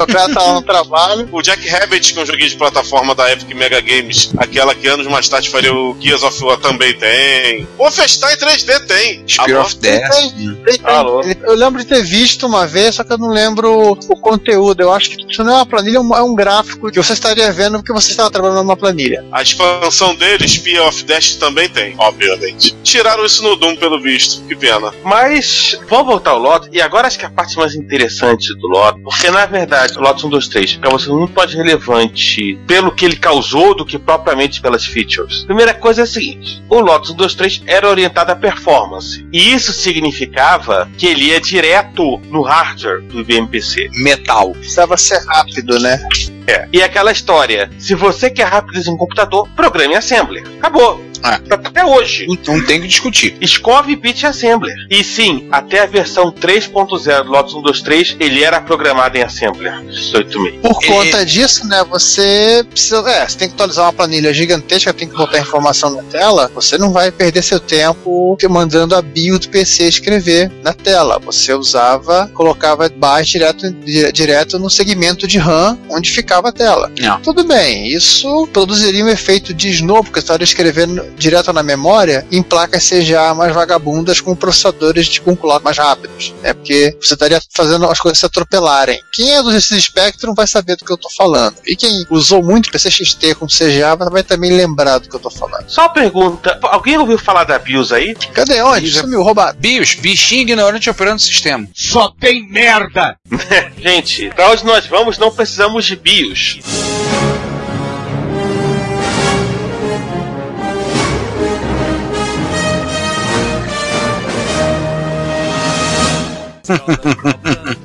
[0.00, 1.28] O cara tá lá no trabalho.
[1.30, 4.86] O Jack Rabbit, que é um joguinho de plataforma da Epic Mega Games, aquela que
[4.86, 7.66] anos mais tarde faria o Gears of War também tem.
[7.78, 9.22] O Festar em 3D tem.
[9.28, 9.60] Spear Alô?
[9.66, 10.10] of Death.
[10.12, 10.80] Tem, tem.
[11.24, 14.80] Ele- Eu lembro de ter visto uma vez, só que eu não lembro o conteúdo.
[14.80, 17.12] Eu acho que isso não é uma planilha, é um- é um gráfico que você
[17.12, 19.24] estaria vendo porque você estava trabalhando numa planilha.
[19.32, 22.74] A expansão dele, Spear of Death, também tem, obviamente.
[22.82, 24.42] Tiraram isso no Doom, pelo visto.
[24.46, 24.92] Que pena.
[25.04, 26.68] Mas vamos voltar ao Lotus.
[26.72, 30.24] E agora acho que a parte mais interessante do Lotus, porque na verdade o Lotus
[30.24, 34.60] 1, 2, 3 para você muito mais relevante pelo que ele causou do que propriamente
[34.60, 35.44] pelas features.
[35.44, 39.26] Primeira coisa é a seguinte: o Lotus 1, 2, 3 era orientado à performance.
[39.32, 43.88] E isso significava que ele ia direto no hardware do IBM PC.
[43.94, 44.52] Metal.
[44.52, 45.45] Precisava ser rápido,
[45.80, 46.00] né?
[46.46, 46.68] É.
[46.72, 50.44] E aquela história: se você quer rapidez em um computador, programe em Assembler.
[50.58, 51.04] Acabou.
[51.22, 52.26] Tá Até hoje.
[52.46, 53.36] Não tem que discutir.
[53.40, 54.76] Escove Bit Assembler.
[54.90, 59.74] E sim, até a versão 3.0 do Lotus 123, ele era programado em Assembler.
[59.80, 60.60] 86.
[60.60, 62.98] Por E- conta disso, né, você precisa.
[63.10, 66.50] É, você tem que atualizar uma planilha gigantesca, tem que botar informação na tela.
[66.54, 71.18] Você não vai perder seu tempo mandando a bio do PC escrever na tela.
[71.20, 76.90] Você usava, colocava baixo direto, di- direto no segmento de RAM onde ficava a tela.
[76.98, 77.20] Não.
[77.20, 82.26] Tudo bem, isso produziria um efeito de snow, porque você estaria escrevendo direto na memória
[82.30, 86.34] em placas CGA mais vagabundas com processadores de com clock mais rápidos.
[86.42, 89.00] É porque você estaria fazendo as coisas se atropelarem.
[89.12, 91.56] Quem é do Spectrum vai saber do que eu tô falando.
[91.66, 95.30] E quem usou muito PC XT com CGA vai também lembrar do que eu tô
[95.30, 95.68] falando.
[95.68, 98.14] Só uma pergunta: alguém ouviu falar da BIOS aí?
[98.32, 98.60] Cadê?
[98.62, 98.90] Onde?
[98.90, 99.58] Sumiu, roubado.
[99.58, 101.66] BIOS, bichinho ignorante operando o sistema.
[101.74, 103.16] Só tem merda!
[103.78, 106.25] Gente, pra onde nós vamos, não precisamos de BIOS.
[106.26, 107.15] Deus.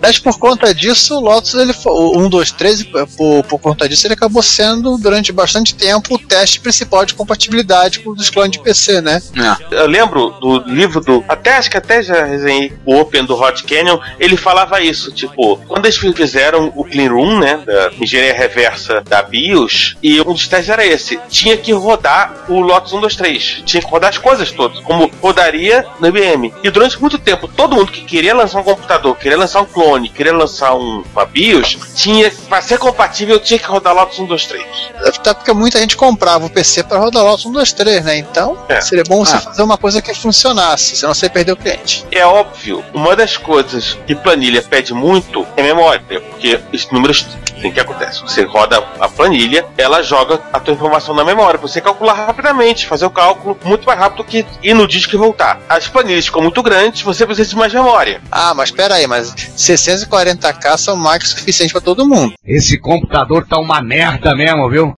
[0.01, 4.07] Mas por conta disso, o Lotus, ele, o 1, 2, 3, por, por conta disso,
[4.07, 8.59] ele acabou sendo, durante bastante tempo, o teste principal de compatibilidade com os clones de
[8.59, 9.21] PC, né?
[9.69, 11.23] Eu lembro do livro do.
[11.27, 13.99] Até acho que até já resenhei o Open do Hot Canyon.
[14.19, 17.57] Ele falava isso, tipo, quando eles fizeram o Clean Room, né?
[17.65, 22.59] Da engenharia reversa da BIOS, e um dos testes era esse: tinha que rodar o
[22.59, 23.63] Lotus 1, 2, 3.
[23.65, 26.53] Tinha que rodar as coisas todas, como rodaria no IBM.
[26.63, 30.09] E durante muito tempo, todo mundo que queria lançar um computador, queria lançar um clone,
[30.09, 34.45] queria lançar um, uma BIOS, tinha, pra ser compatível, tinha que rodar Lotus 1, 2,
[34.45, 34.65] 3.
[35.05, 38.17] Até porque muita gente comprava o PC para rodar Lotus 1, 2, 3, né?
[38.17, 38.81] Então, É.
[38.81, 39.41] seria bom você Ah.
[39.41, 42.05] fazer uma coisa que funcionasse, senão você perdeu o cliente.
[42.11, 47.25] É óbvio, uma das coisas que planilha pede muito é memória, porque os números
[47.61, 48.21] tem que acontece.
[48.21, 52.87] Você roda a planilha, ela joga a tua informação na memória, pra você calcular rapidamente,
[52.87, 55.59] fazer o cálculo muito mais rápido que ir no disco e voltar.
[55.69, 58.21] As planilhas ficam muito grandes, você precisa de mais memória.
[58.31, 62.33] Ah, mas pera aí, mas 640k são mais que o suficiente para todo mundo.
[62.45, 64.93] Esse computador tá uma merda mesmo, viu?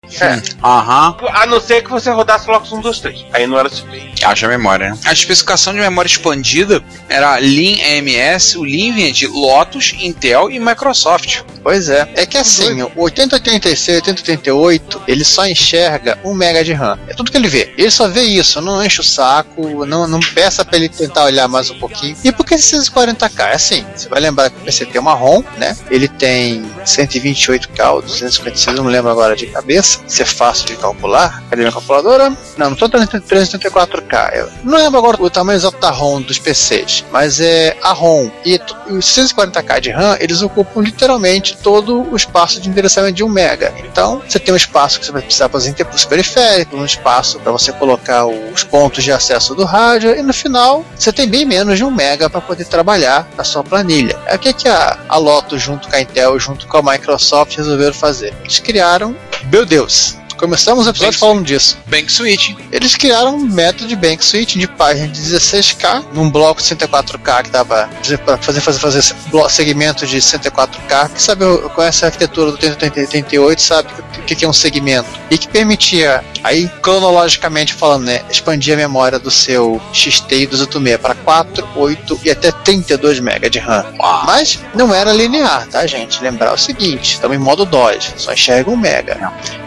[0.64, 1.18] Aham.
[1.34, 3.26] A não ser que você rodasse Lotus 1, 2, 3.
[3.34, 4.26] Aí não era suficiente.
[4.26, 4.98] Haja memória, né?
[5.06, 10.60] A especificação de memória expandida era Lean EMS, o Lean vinha de Lotus, Intel e
[10.60, 11.42] Microsoft.
[11.64, 12.08] Pois é.
[12.16, 16.98] É que assim, o 8086, 8088, ele só enxerga 1 mega de RAM.
[17.08, 17.74] É tudo que ele vê.
[17.78, 21.48] Ele só vê isso, não enche o saco, não, não peça pra ele tentar olhar
[21.48, 22.16] mais um pouquinho.
[22.24, 23.51] E por que 640k?
[23.52, 25.76] É assim, você vai lembrar que o PC tem uma ROM, né?
[25.90, 30.00] Ele tem 128K ou 256, eu não lembro agora de cabeça.
[30.08, 31.44] Isso é fácil de calcular.
[31.50, 32.30] Cadê minha calculadora?
[32.56, 34.36] Não, não tô 384K.
[34.36, 38.32] Eu não lembro agora o tamanho exato da ROM dos PCs, mas é a ROM
[38.46, 43.28] e os 640K de RAM, eles ocupam literalmente todo o espaço de endereçamento de 1
[43.28, 43.74] mega.
[43.80, 47.52] Então, você tem um espaço que você vai precisar para os periféricos, um espaço para
[47.52, 51.76] você colocar os pontos de acesso do rádio e no final você tem bem menos
[51.78, 54.18] de 1 mega para poder trabalhar a sua planilha.
[54.26, 57.58] É o que, que a, a Lotus junto com a Intel, junto com a Microsoft
[57.58, 58.34] resolveram fazer.
[58.42, 59.16] Eles criaram,
[59.52, 61.78] meu Deus, Começamos o episódio falando disso.
[61.86, 62.56] Bank Switch.
[62.72, 67.44] Eles criaram um método de Bank Switch de página de 16K, num bloco de 64K
[67.44, 67.88] que dava
[68.26, 69.16] para fazer, fazer, fazer
[69.52, 71.10] segmento de 64K.
[71.10, 75.08] Que sabe, conhece a arquitetura do 3088, sabe o que é um segmento.
[75.30, 80.58] E que permitia, aí cronologicamente falando, né, expandir a memória do seu XT e do
[80.58, 83.86] 286 para 4, 8 e até 32 MB de RAM.
[84.26, 86.20] Mas não era linear, tá, gente?
[86.24, 89.12] Lembrar o seguinte: estamos em modo DOS, só enxerga 1 MB.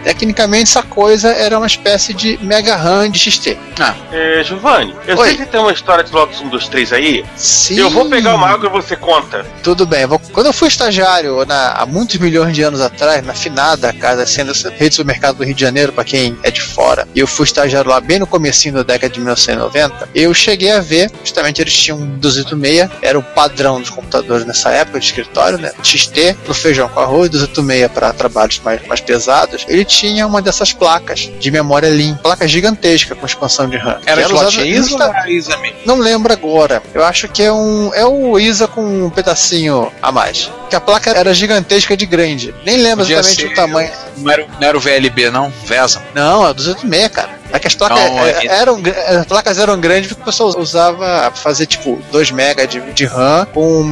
[0.02, 3.56] Tecnicamente, essa coisa era uma espécie de Mega RAM de XT.
[3.78, 3.94] Ah.
[4.10, 5.28] É, Giovanni, eu Oi.
[5.28, 7.24] sei que tem uma história de Lotus 1, 2, 3 aí.
[7.36, 7.78] Sim.
[7.78, 9.44] Eu vou pegar uma água e você conta.
[9.62, 10.06] Tudo bem.
[10.06, 10.18] Vou...
[10.18, 11.72] Quando eu fui estagiário na...
[11.72, 15.44] há muitos milhões de anos atrás, na finada casa, sendo essa rede de supermercado do
[15.44, 18.26] Rio de Janeiro, para quem é de fora, e eu fui estagiário lá bem no
[18.26, 23.18] comecinho da década de 1990, eu cheguei a ver, justamente eles tinham um 286, era
[23.18, 25.72] o padrão dos computadores nessa época de escritório, né?
[25.82, 29.64] XT, pro feijão com arroz, 286 para trabalhos mais, mais pesados.
[29.68, 33.98] Ele tinha uma dessas placas de memória LIM, placa gigantesca com expansão de RAM.
[34.06, 35.78] Era slot ISA ou era ISA mesmo?
[35.84, 36.82] Não lembro agora.
[36.92, 40.50] Eu acho que é um é o ISA com um pedacinho a mais.
[40.70, 42.54] Que a placa era gigantesca de grande.
[42.64, 43.90] Nem lembro Podia exatamente o tamanho.
[44.16, 45.52] Não era, não era o VLB não?
[45.64, 46.02] VESA?
[46.14, 47.43] Não, é o 286, cara.
[47.54, 48.82] É que as placas, não, é, eram,
[49.20, 53.04] as placas eram grandes porque o pessoal usava pra fazer tipo 2 MB de, de
[53.04, 53.84] RAM com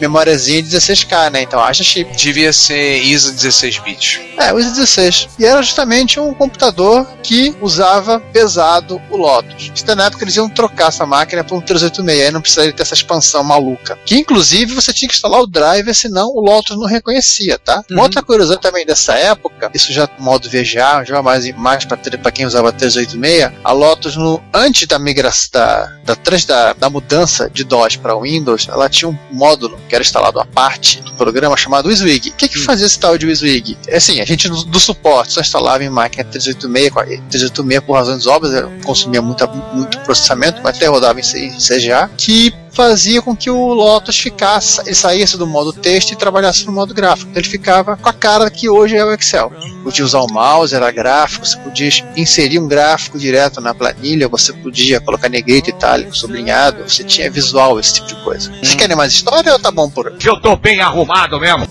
[0.00, 1.42] memóriazinha de 16K, né?
[1.42, 2.16] Então acha chip.
[2.16, 4.20] Devia ser ISA 16 bits.
[4.36, 5.28] É, o ISA 16.
[5.38, 9.70] E era justamente um computador que usava pesado o Lotus.
[9.72, 12.82] Isso na época eles iam trocar essa máquina por um 386, aí não precisaria ter
[12.82, 13.96] essa expansão maluca.
[14.04, 17.84] Que inclusive você tinha que instalar o driver, senão o Lotus não reconhecia, tá?
[17.88, 17.98] Uhum.
[17.98, 22.32] Uma outra curiosidade também dessa época, isso já no modo VGA, já mais, mais para
[22.32, 26.14] quem usava 386 386, a Lotus, no, antes da migração, da, da,
[26.46, 30.44] da, da mudança de DOS para Windows, ela tinha um módulo que era instalado à
[30.44, 32.30] parte do programa chamado WYSIWYG.
[32.30, 33.78] O que, que fazia esse tal de WYSIWYG?
[33.88, 38.26] É assim, a gente do, do suporte só instalava em máquina 386, 386 por razões
[38.26, 43.72] óbvias, consumia muita, muito processamento, mas até rodava em CGA, que fazia com que o
[43.72, 47.30] Lotus ficasse, ele saísse do modo texto e trabalhasse no modo gráfico.
[47.30, 49.50] Então ele ficava com a cara que hoje é o Excel.
[49.82, 54.52] Podia usar o mouse, era gráfico, você podia inserir um gráfico direto na planilha, você
[54.52, 58.50] podia colocar negrito, itálico, sublinhado, você tinha visual, esse tipo de coisa.
[58.50, 58.76] Vocês hum.
[58.76, 60.28] querem mais história ou tá bom por hoje?
[60.28, 61.66] Eu tô bem arrumado mesmo.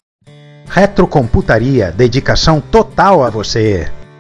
[0.68, 3.88] Retrocomputaria, dedicação total a você.